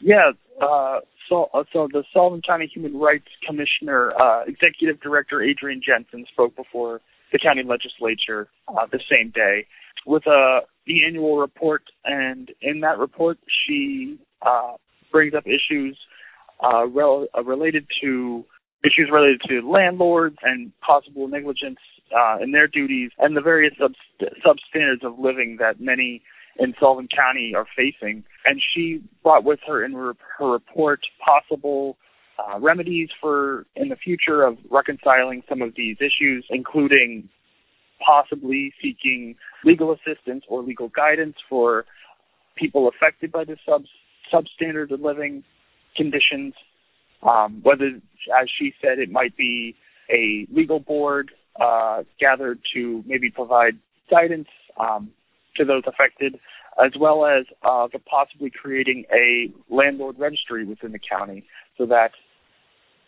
Yeah, 0.00 0.32
uh, 0.62 1.00
so, 1.28 1.50
uh, 1.54 1.64
so 1.72 1.88
the 1.92 2.04
Sullivan 2.12 2.42
County 2.42 2.70
Human 2.72 2.98
Rights 2.98 3.28
Commissioner, 3.46 4.12
uh, 4.20 4.44
Executive 4.46 5.00
Director 5.00 5.42
Adrienne 5.42 5.80
Jensen 5.86 6.26
spoke 6.30 6.56
before 6.56 7.00
the 7.32 7.38
county 7.38 7.62
legislature 7.62 8.48
uh, 8.68 8.86
the 8.90 9.00
same 9.12 9.30
day. 9.30 9.66
With 10.06 10.26
uh, 10.26 10.60
the 10.86 11.04
annual 11.04 11.38
report, 11.38 11.82
and 12.04 12.50
in 12.62 12.80
that 12.80 12.98
report, 12.98 13.38
she 13.66 14.18
uh, 14.42 14.74
brings 15.10 15.34
up 15.34 15.44
issues 15.46 15.98
uh, 16.62 16.86
rel- 16.86 17.26
uh, 17.36 17.42
related 17.42 17.86
to 18.02 18.44
issues 18.84 19.10
related 19.10 19.40
to 19.48 19.68
landlords 19.68 20.36
and 20.42 20.70
possible 20.80 21.26
negligence 21.26 21.78
uh, 22.16 22.38
in 22.40 22.52
their 22.52 22.68
duties 22.68 23.10
and 23.18 23.36
the 23.36 23.40
various 23.40 23.74
sub- 23.78 23.94
substandards 24.44 25.02
of 25.02 25.18
living 25.18 25.56
that 25.58 25.80
many 25.80 26.22
in 26.58 26.74
Sullivan 26.80 27.08
County 27.08 27.54
are 27.54 27.66
facing. 27.76 28.24
And 28.44 28.60
she 28.74 29.02
brought 29.22 29.44
with 29.44 29.60
her 29.66 29.84
in 29.84 29.92
her, 29.92 30.14
report 30.40 31.00
possible 31.24 31.96
uh, 32.38 32.58
remedies 32.58 33.08
for 33.20 33.66
in 33.74 33.88
the 33.88 33.96
future 33.96 34.42
of 34.42 34.58
reconciling 34.70 35.42
some 35.48 35.62
of 35.62 35.74
these 35.76 35.96
issues, 36.00 36.46
including 36.50 37.28
possibly 38.06 38.72
seeking 38.82 39.36
legal 39.64 39.92
assistance 39.92 40.44
or 40.48 40.62
legal 40.62 40.88
guidance 40.88 41.36
for 41.48 41.86
people 42.56 42.88
affected 42.88 43.32
by 43.32 43.44
the 43.44 43.56
sub 43.64 43.84
substandard 44.32 44.90
of 44.90 45.00
living 45.00 45.44
conditions. 45.96 46.54
Um, 47.22 47.60
whether, 47.62 47.86
as 47.86 48.48
she 48.58 48.74
said, 48.82 48.98
it 48.98 49.10
might 49.10 49.36
be 49.36 49.74
a 50.10 50.46
legal 50.52 50.78
board 50.78 51.30
uh, 51.60 52.02
gathered 52.20 52.60
to 52.74 53.02
maybe 53.06 53.30
provide 53.30 53.78
guidance 54.10 54.48
um, 54.78 55.10
to 55.56 55.64
those 55.64 55.82
affected, 55.86 56.38
as 56.84 56.92
well 56.98 57.24
as 57.26 57.46
uh, 57.62 57.88
the 57.92 57.98
possibly 57.98 58.50
creating 58.50 59.04
a 59.12 59.50
landlord 59.74 60.18
registry 60.18 60.64
within 60.64 60.92
the 60.92 60.98
county 60.98 61.46
so 61.78 61.86
that 61.86 62.10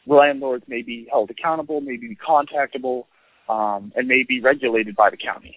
landlords 0.07 0.65
may 0.69 0.83
be 0.83 1.07
held 1.11 1.31
accountable, 1.31 1.81
may 1.81 1.97
be 1.97 2.17
contactable, 2.17 3.05
um, 3.49 3.93
and 3.95 4.09
may 4.09 4.25
be 4.27 4.41
regulated 4.41 4.97
by 4.97 5.11
the 5.11 5.17
county. 5.17 5.57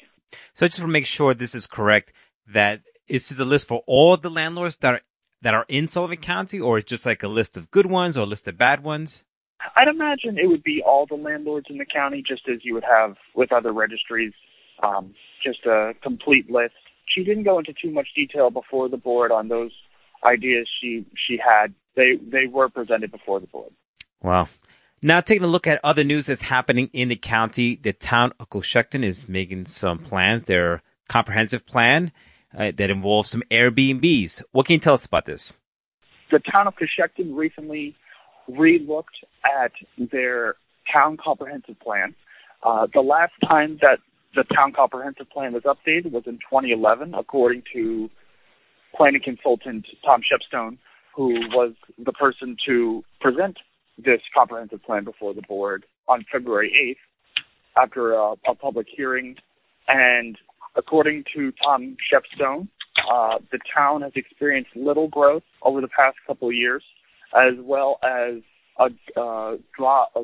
So 0.53 0.65
I 0.65 0.69
just 0.69 0.79
want 0.79 0.89
to 0.89 0.93
make 0.93 1.05
sure 1.05 1.33
this 1.33 1.55
is 1.55 1.67
correct. 1.67 2.13
that 2.47 2.81
this 3.07 3.31
is 3.31 3.39
a 3.39 3.45
list 3.45 3.67
for 3.67 3.81
all 3.87 4.17
the 4.17 4.29
landlords 4.29 4.77
that 4.77 4.93
are 4.95 5.01
that 5.41 5.53
are 5.53 5.65
in 5.67 5.87
Sullivan 5.87 6.17
County, 6.17 6.59
or 6.59 6.77
it's 6.77 6.89
just 6.89 7.05
like 7.05 7.23
a 7.23 7.27
list 7.27 7.57
of 7.57 7.71
good 7.71 7.87
ones 7.87 8.15
or 8.15 8.21
a 8.21 8.25
list 8.25 8.47
of 8.47 8.57
bad 8.57 8.83
ones? 8.83 9.23
I'd 9.75 9.87
imagine 9.87 10.37
it 10.37 10.47
would 10.47 10.63
be 10.63 10.83
all 10.85 11.05
the 11.07 11.15
landlords 11.15 11.67
in 11.69 11.77
the 11.77 11.85
county, 11.85 12.23
just 12.25 12.43
as 12.47 12.59
you 12.63 12.73
would 12.75 12.83
have 12.83 13.15
with 13.35 13.51
other 13.51 13.71
registries, 13.73 14.33
um, 14.83 15.13
just 15.43 15.65
a 15.65 15.93
complete 16.01 16.49
list. 16.49 16.73
She 17.05 17.23
didn't 17.23 17.43
go 17.43 17.59
into 17.59 17.73
too 17.73 17.91
much 17.91 18.07
detail 18.15 18.49
before 18.49 18.89
the 18.89 18.97
board 18.97 19.31
on 19.31 19.47
those 19.47 19.71
ideas 20.25 20.67
she 20.79 21.05
she 21.15 21.37
had. 21.37 21.73
They 21.95 22.15
they 22.15 22.47
were 22.47 22.69
presented 22.69 23.11
before 23.11 23.39
the 23.39 23.47
board. 23.47 23.71
Wow. 24.21 24.47
Now, 25.03 25.19
taking 25.19 25.43
a 25.43 25.47
look 25.47 25.65
at 25.65 25.79
other 25.83 26.03
news 26.03 26.27
that's 26.27 26.43
happening 26.43 26.91
in 26.93 27.09
the 27.09 27.15
county, 27.15 27.75
the 27.75 27.91
town 27.91 28.33
of 28.39 28.51
Cochecton 28.51 29.03
is 29.03 29.27
making 29.27 29.65
some 29.65 29.97
plans. 29.97 30.43
Their 30.43 30.83
comprehensive 31.09 31.65
plan 31.65 32.11
uh, 32.55 32.71
that 32.75 32.91
involves 32.91 33.31
some 33.31 33.41
Airbnbs. 33.49 34.43
What 34.51 34.67
can 34.67 34.73
you 34.73 34.79
tell 34.79 34.93
us 34.93 35.05
about 35.05 35.25
this? 35.25 35.57
The 36.29 36.39
town 36.39 36.67
of 36.67 36.75
Cochecton 36.75 37.35
recently 37.35 37.95
re-looked 38.47 39.25
at 39.43 39.71
their 39.97 40.55
town 40.93 41.17
comprehensive 41.17 41.79
plan. 41.79 42.15
Uh, 42.63 42.87
the 42.93 43.01
last 43.01 43.33
time 43.47 43.79
that 43.81 43.99
the 44.35 44.43
town 44.55 44.71
comprehensive 44.73 45.29
plan 45.29 45.53
was 45.53 45.63
updated 45.63 46.11
was 46.11 46.23
in 46.25 46.35
2011, 46.37 47.13
according 47.13 47.63
to 47.73 48.09
planning 48.95 49.21
consultant 49.23 49.85
Tom 50.05 50.21
Shepstone, 50.21 50.77
who 51.15 51.33
was 51.49 51.73
the 52.03 52.13
person 52.13 52.55
to 52.65 53.03
present 53.19 53.57
this 53.97 54.21
comprehensive 54.37 54.81
plan 54.83 55.03
before 55.03 55.33
the 55.33 55.41
board 55.41 55.85
on 56.07 56.25
February 56.31 56.97
8th 57.77 57.83
after 57.83 58.13
a, 58.13 58.33
a 58.47 58.55
public 58.55 58.87
hearing. 58.95 59.35
And 59.87 60.37
according 60.75 61.25
to 61.35 61.51
Tom 61.63 61.97
Shepstone, 62.11 62.69
uh, 63.11 63.39
the 63.51 63.59
town 63.75 64.01
has 64.01 64.13
experienced 64.15 64.71
little 64.75 65.09
growth 65.09 65.43
over 65.61 65.81
the 65.81 65.87
past 65.87 66.17
couple 66.25 66.47
of 66.47 66.55
years, 66.55 66.83
as 67.35 67.55
well 67.59 67.99
as 68.03 68.41
a, 68.79 69.19
uh, 69.19 69.57
draw, 69.77 70.05
a 70.15 70.23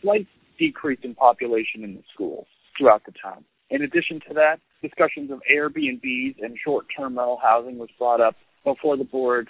slight 0.00 0.26
decrease 0.58 1.00
in 1.02 1.14
population 1.14 1.82
in 1.82 1.94
the 1.94 2.02
schools 2.12 2.46
throughout 2.78 3.02
the 3.04 3.12
town. 3.22 3.44
In 3.70 3.82
addition 3.82 4.20
to 4.28 4.34
that, 4.34 4.60
discussions 4.80 5.30
of 5.30 5.40
Airbnbs 5.52 6.36
and 6.40 6.56
short-term 6.64 7.18
rental 7.18 7.38
housing 7.42 7.78
was 7.78 7.88
brought 7.98 8.20
up 8.20 8.36
before 8.64 8.96
the 8.96 9.04
board 9.04 9.48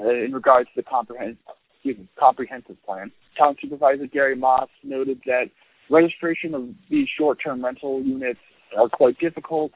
uh, 0.00 0.10
in 0.10 0.32
regards 0.32 0.68
to 0.70 0.72
the 0.76 0.82
comprehensive, 0.82 1.38
me, 1.84 2.08
comprehensive 2.18 2.76
plan. 2.84 3.10
Town 3.38 3.56
Supervisor 3.60 4.06
Gary 4.06 4.36
Maas 4.36 4.68
noted 4.82 5.20
that 5.26 5.44
registration 5.90 6.54
of 6.54 6.68
these 6.90 7.08
short-term 7.16 7.64
rental 7.64 8.02
units 8.02 8.40
are 8.76 8.88
quite 8.88 9.18
difficult, 9.18 9.72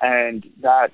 and 0.00 0.46
that 0.62 0.90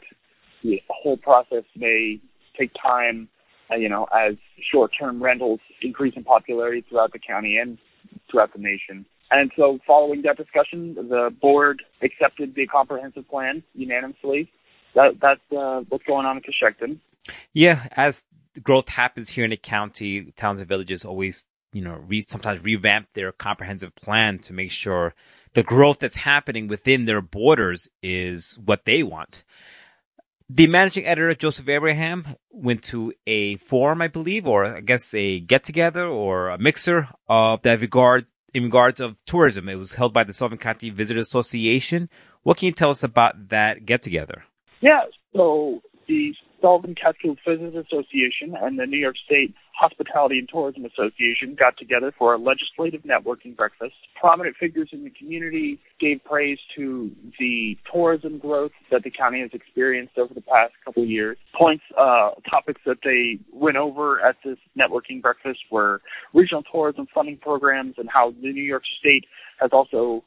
the 0.63 0.83
whole 0.89 1.17
process 1.17 1.65
may 1.77 2.21
take 2.59 2.73
time 2.75 3.29
uh, 3.71 3.77
you 3.77 3.89
know, 3.89 4.07
as 4.15 4.35
short-term 4.73 5.23
rentals 5.23 5.61
increase 5.83 6.15
in 6.17 6.25
popularity 6.25 6.85
throughout 6.89 7.13
the 7.13 7.19
county 7.19 7.59
and 7.59 7.79
throughout 8.31 8.53
the 8.53 8.59
nation. 8.59 9.05
And 9.31 9.51
so 9.57 9.79
following 9.87 10.23
that 10.23 10.37
discussion, 10.37 10.95
the 10.95 11.35
board 11.41 11.83
accepted 12.03 12.55
the 12.55 12.67
comprehensive 12.67 13.29
plan 13.29 13.63
unanimously. 13.75 14.51
That, 14.95 15.19
that's 15.21 15.41
uh, 15.57 15.83
what's 15.89 16.05
going 16.05 16.25
on 16.25 16.39
in 16.39 16.43
Cochecton. 16.43 16.99
Yeah, 17.53 17.89
as 17.93 18.27
growth 18.63 18.89
happens 18.89 19.31
here 19.31 19.45
in 19.45 19.51
the 19.51 19.57
county, 19.57 20.33
towns 20.37 20.61
and 20.61 20.69
villages 20.69 21.05
always, 21.05 21.45
you 21.73 21.83
know, 21.83 22.01
re- 22.07 22.25
sometimes 22.27 22.63
revamp 22.65 23.09
their 23.13 23.33
comprehensive 23.33 23.95
plan 23.95 24.39
to 24.41 24.55
make 24.55 24.71
sure 24.71 25.15
the 25.53 25.63
growth 25.63 25.99
that's 25.99 26.17
happening 26.17 26.67
within 26.69 27.05
their 27.05 27.21
borders 27.21 27.91
is 28.03 28.59
what 28.65 28.85
they 28.87 29.03
want. 29.03 29.45
The 30.51 30.67
managing 30.67 31.05
editor, 31.05 31.35
Joseph 31.35 31.69
Abraham, 31.69 32.37
went 32.51 32.83
to 32.85 33.13
a 33.27 33.57
forum, 33.57 34.01
I 34.01 34.09
believe, 34.09 34.47
or 34.47 34.65
I 34.65 34.81
guess 34.81 35.13
a 35.13 35.41
get 35.41 35.63
together 35.63 36.07
or 36.07 36.49
a 36.49 36.59
mixer 36.59 37.09
of 37.29 37.61
that 37.63 37.83
regard 37.83 38.25
in 38.55 38.65
regards 38.65 39.01
of 39.01 39.17
tourism. 39.25 39.69
It 39.69 39.77
was 39.77 39.95
held 39.95 40.13
by 40.13 40.25
the 40.25 40.33
Sullivan 40.33 40.59
County 40.59 40.91
Visitor 40.91 41.21
Association. 41.21 42.09
What 42.43 42.59
can 42.59 42.67
you 42.67 42.73
tell 42.73 42.91
us 42.91 43.03
about 43.03 43.49
that 43.49 43.85
get 43.87 44.03
together? 44.03 44.45
Yeah, 44.81 45.01
so 45.35 45.83
the 46.07 46.35
Sullivan 46.61 46.95
Catskills 46.95 47.39
Visitors 47.47 47.87
Association 47.87 48.55
and 48.61 48.79
the 48.79 48.87
New 48.87 48.99
York 48.99 49.17
State 49.25 49.55
Hospitality 49.79 50.39
and 50.39 50.49
Tourism 50.49 50.85
Association 50.85 51.55
got 51.59 51.77
together 51.79 52.13
for 52.19 52.35
a 52.35 52.39
legislative 52.39 53.03
networking 53.03 53.57
breakfast. 53.57 53.95
Prominent 54.19 54.57
figures 54.57 54.89
in 54.93 55.05
the 55.05 55.11
community 55.11 55.79
gave 56.01 56.23
praise 56.25 56.59
to 56.77 57.13
the 57.39 57.79
tourism 57.93 58.39
growth 58.39 58.73
that 58.91 59.05
the 59.05 59.11
county 59.11 59.41
has 59.41 59.51
experienced 59.53 60.19
over 60.19 60.35
the 60.35 60.41
past 60.41 60.73
couple 60.85 61.05
of 61.05 61.09
years. 61.09 61.39
Points, 61.57 61.85
uh, 61.97 62.31
topics 62.51 62.81
that 62.87 62.99
they 63.05 63.39
went 63.53 63.77
over 63.77 64.21
at 64.21 64.37
this 64.45 64.59
networking 64.77 65.23
breakfast 65.23 65.61
were 65.71 66.01
regional 66.35 66.65
tourism 66.73 67.07
funding 67.15 67.37
programs 67.37 67.95
and 67.99 68.09
how 68.13 68.31
the 68.31 68.53
New 68.53 68.63
York 68.63 68.83
State 68.99 69.27
has 69.61 69.71
also 69.73 70.25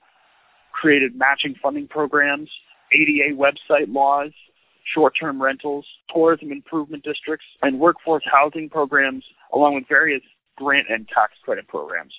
created 0.71 1.15
matching 1.15 1.55
funding 1.61 1.87
programs, 1.87 2.49
ADA 2.93 3.35
website 3.35 3.93
laws, 3.93 4.31
short-term 4.95 5.41
rentals, 5.41 5.85
tourism 6.13 6.51
improvement 6.51 7.03
districts, 7.03 7.45
and 7.61 7.79
workforce 7.79 8.23
housing 8.31 8.69
programs, 8.69 9.23
along 9.53 9.75
with 9.75 9.87
various 9.87 10.21
grant 10.55 10.87
and 10.89 11.07
tax 11.07 11.33
credit 11.43 11.67
programs. 11.67 12.13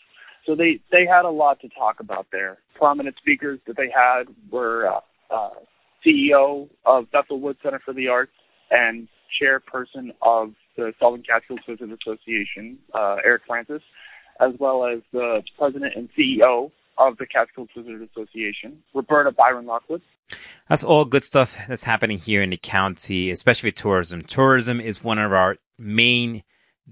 So 0.47 0.57
they, 0.57 0.81
they 0.91 1.07
had 1.07 1.25
a 1.25 1.31
lot 1.31 1.61
to 1.61 1.69
talk 1.69 2.01
about 2.01 2.27
there. 2.33 2.59
Prominent 2.75 3.17
speakers 3.17 3.61
that 3.67 3.77
they 3.77 3.91
had 3.95 4.25
were 4.51 4.89
uh, 4.89 5.01
uh, 5.35 5.51
CEO 6.05 6.69
of 6.85 7.11
Bethel 7.13 7.41
Woods 7.41 7.61
Center 7.63 7.81
for 7.85 7.95
the 7.95 8.09
Arts 8.09 8.33
and 8.71 9.07
chairperson 9.41 10.11
of 10.23 10.53
the 10.77 10.93
Sullivan 10.99 11.23
Catskills 11.29 11.61
Visitor 11.69 11.95
Association, 11.95 12.79
uh, 12.95 13.17
Eric 13.25 13.43
Francis, 13.47 13.83
as 14.41 14.53
well 14.59 14.85
as 14.87 15.01
the 15.13 15.43
president 15.59 15.95
and 15.95 16.09
CEO 16.19 16.71
of 16.99 17.17
the 17.19 17.27
Catskills 17.27 17.69
Visitors 17.77 18.09
Association, 18.11 18.83
Roberta 18.95 19.33
Byron 19.33 19.67
Lockwood. 19.67 20.03
That's 20.69 20.85
all 20.85 21.05
good 21.05 21.25
stuff 21.25 21.57
that's 21.69 21.85
happening 21.85 22.19
here 22.19 22.43
in 22.43 22.51
the 22.51 22.57
county, 22.57 23.31
especially 23.31 23.69
with 23.69 23.77
tourism. 23.77 24.23
Tourism 24.23 24.81
is 24.81 25.03
one 25.03 25.19
of 25.19 25.33
our 25.33 25.57
main 25.79 26.43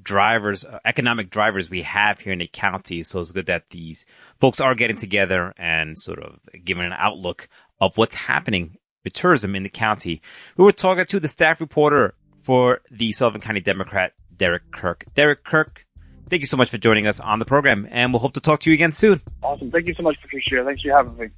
drivers, 0.02 0.64
uh, 0.64 0.78
economic 0.84 1.30
drivers 1.30 1.70
we 1.70 1.82
have 1.82 2.20
here 2.20 2.32
in 2.32 2.38
the 2.38 2.46
county. 2.46 3.02
So 3.02 3.20
it's 3.20 3.32
good 3.32 3.46
that 3.46 3.70
these 3.70 4.06
folks 4.40 4.60
are 4.60 4.74
getting 4.74 4.96
together 4.96 5.54
and 5.56 5.96
sort 5.96 6.20
of 6.20 6.38
giving 6.64 6.84
an 6.84 6.94
outlook 6.96 7.48
of 7.80 7.96
what's 7.96 8.14
happening 8.14 8.76
with 9.04 9.12
tourism 9.12 9.54
in 9.54 9.62
the 9.62 9.70
county. 9.70 10.20
We 10.56 10.64
were 10.64 10.72
talking 10.72 11.06
to 11.06 11.20
the 11.20 11.28
staff 11.28 11.60
reporter 11.60 12.14
for 12.38 12.80
the 12.90 13.12
Sullivan 13.12 13.40
County 13.40 13.60
Democrat, 13.60 14.12
Derek 14.36 14.70
Kirk. 14.70 15.04
Derek 15.14 15.44
Kirk, 15.44 15.86
thank 16.30 16.40
you 16.40 16.46
so 16.46 16.56
much 16.56 16.70
for 16.70 16.78
joining 16.78 17.06
us 17.06 17.20
on 17.20 17.38
the 17.38 17.44
program, 17.44 17.86
and 17.90 18.12
we'll 18.12 18.20
hope 18.20 18.32
to 18.34 18.40
talk 18.40 18.60
to 18.60 18.70
you 18.70 18.74
again 18.74 18.92
soon. 18.92 19.20
Awesome. 19.42 19.70
Thank 19.70 19.86
you 19.86 19.94
so 19.94 20.02
much, 20.02 20.20
Patricia. 20.20 20.62
Thanks 20.64 20.82
for 20.82 20.90
having 20.90 21.16
me. 21.18 21.28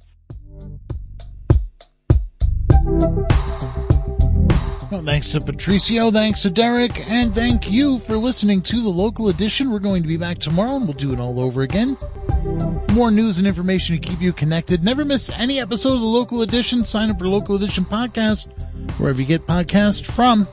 Well, 4.93 5.01
thanks 5.03 5.31
to 5.31 5.41
Patricio, 5.41 6.11
thanks 6.11 6.43
to 6.43 6.51
Derek, 6.51 7.09
and 7.09 7.33
thank 7.33 7.71
you 7.71 7.97
for 7.97 8.15
listening 8.15 8.61
to 8.61 8.79
the 8.79 8.89
local 8.89 9.29
edition. 9.29 9.71
We're 9.71 9.79
going 9.79 10.03
to 10.03 10.07
be 10.07 10.17
back 10.17 10.37
tomorrow 10.37 10.75
and 10.75 10.85
we'll 10.85 10.93
do 10.93 11.11
it 11.11 11.19
all 11.19 11.39
over 11.39 11.63
again. 11.63 11.97
More 12.91 13.09
news 13.09 13.39
and 13.39 13.47
information 13.47 13.99
to 13.99 14.07
keep 14.07 14.21
you 14.21 14.31
connected. 14.31 14.83
Never 14.83 15.03
miss 15.03 15.31
any 15.31 15.59
episode 15.59 15.93
of 15.93 16.01
the 16.01 16.05
local 16.05 16.43
edition. 16.43 16.85
Sign 16.85 17.09
up 17.09 17.17
for 17.17 17.27
local 17.27 17.55
edition 17.55 17.85
podcast 17.85 18.51
wherever 18.99 19.19
you 19.19 19.25
get 19.25 19.47
podcasts 19.47 20.05
from. 20.05 20.47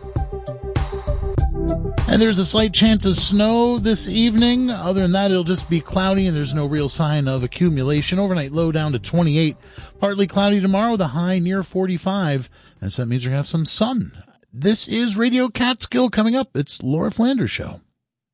And 2.11 2.21
there's 2.21 2.41
a 2.41 2.45
slight 2.45 2.75
chance 2.75 3.07
of 3.07 3.15
snow 3.15 3.79
this 3.79 4.09
evening. 4.09 4.69
Other 4.69 5.03
than 5.03 5.13
that, 5.13 5.31
it'll 5.31 5.45
just 5.45 5.71
be 5.71 5.81
cloudy 5.81 6.27
and 6.27 6.37
there's 6.37 6.53
no 6.53 6.67
real 6.67 6.89
sign 6.89 7.29
of 7.29 7.45
accumulation. 7.45 8.19
Overnight 8.19 8.51
low 8.51 8.73
down 8.73 8.91
to 8.91 8.99
28. 8.99 9.57
Partly 10.01 10.27
cloudy 10.27 10.61
tomorrow 10.61 10.97
the 10.97 11.07
high 11.07 11.39
near 11.39 11.63
45. 11.63 12.51
And 12.81 12.93
so 12.93 13.03
that 13.03 13.07
means 13.07 13.25
we're 13.25 13.29
going 13.29 13.35
to 13.35 13.37
have 13.37 13.47
some 13.47 13.65
sun. 13.65 14.11
This 14.53 14.89
is 14.89 15.17
Radio 15.17 15.49
Catskill 15.51 16.11
coming 16.11 16.35
up. 16.35 16.57
It's 16.57 16.83
Laura 16.83 17.13
Flanders 17.13 17.53
Show. 17.53 17.81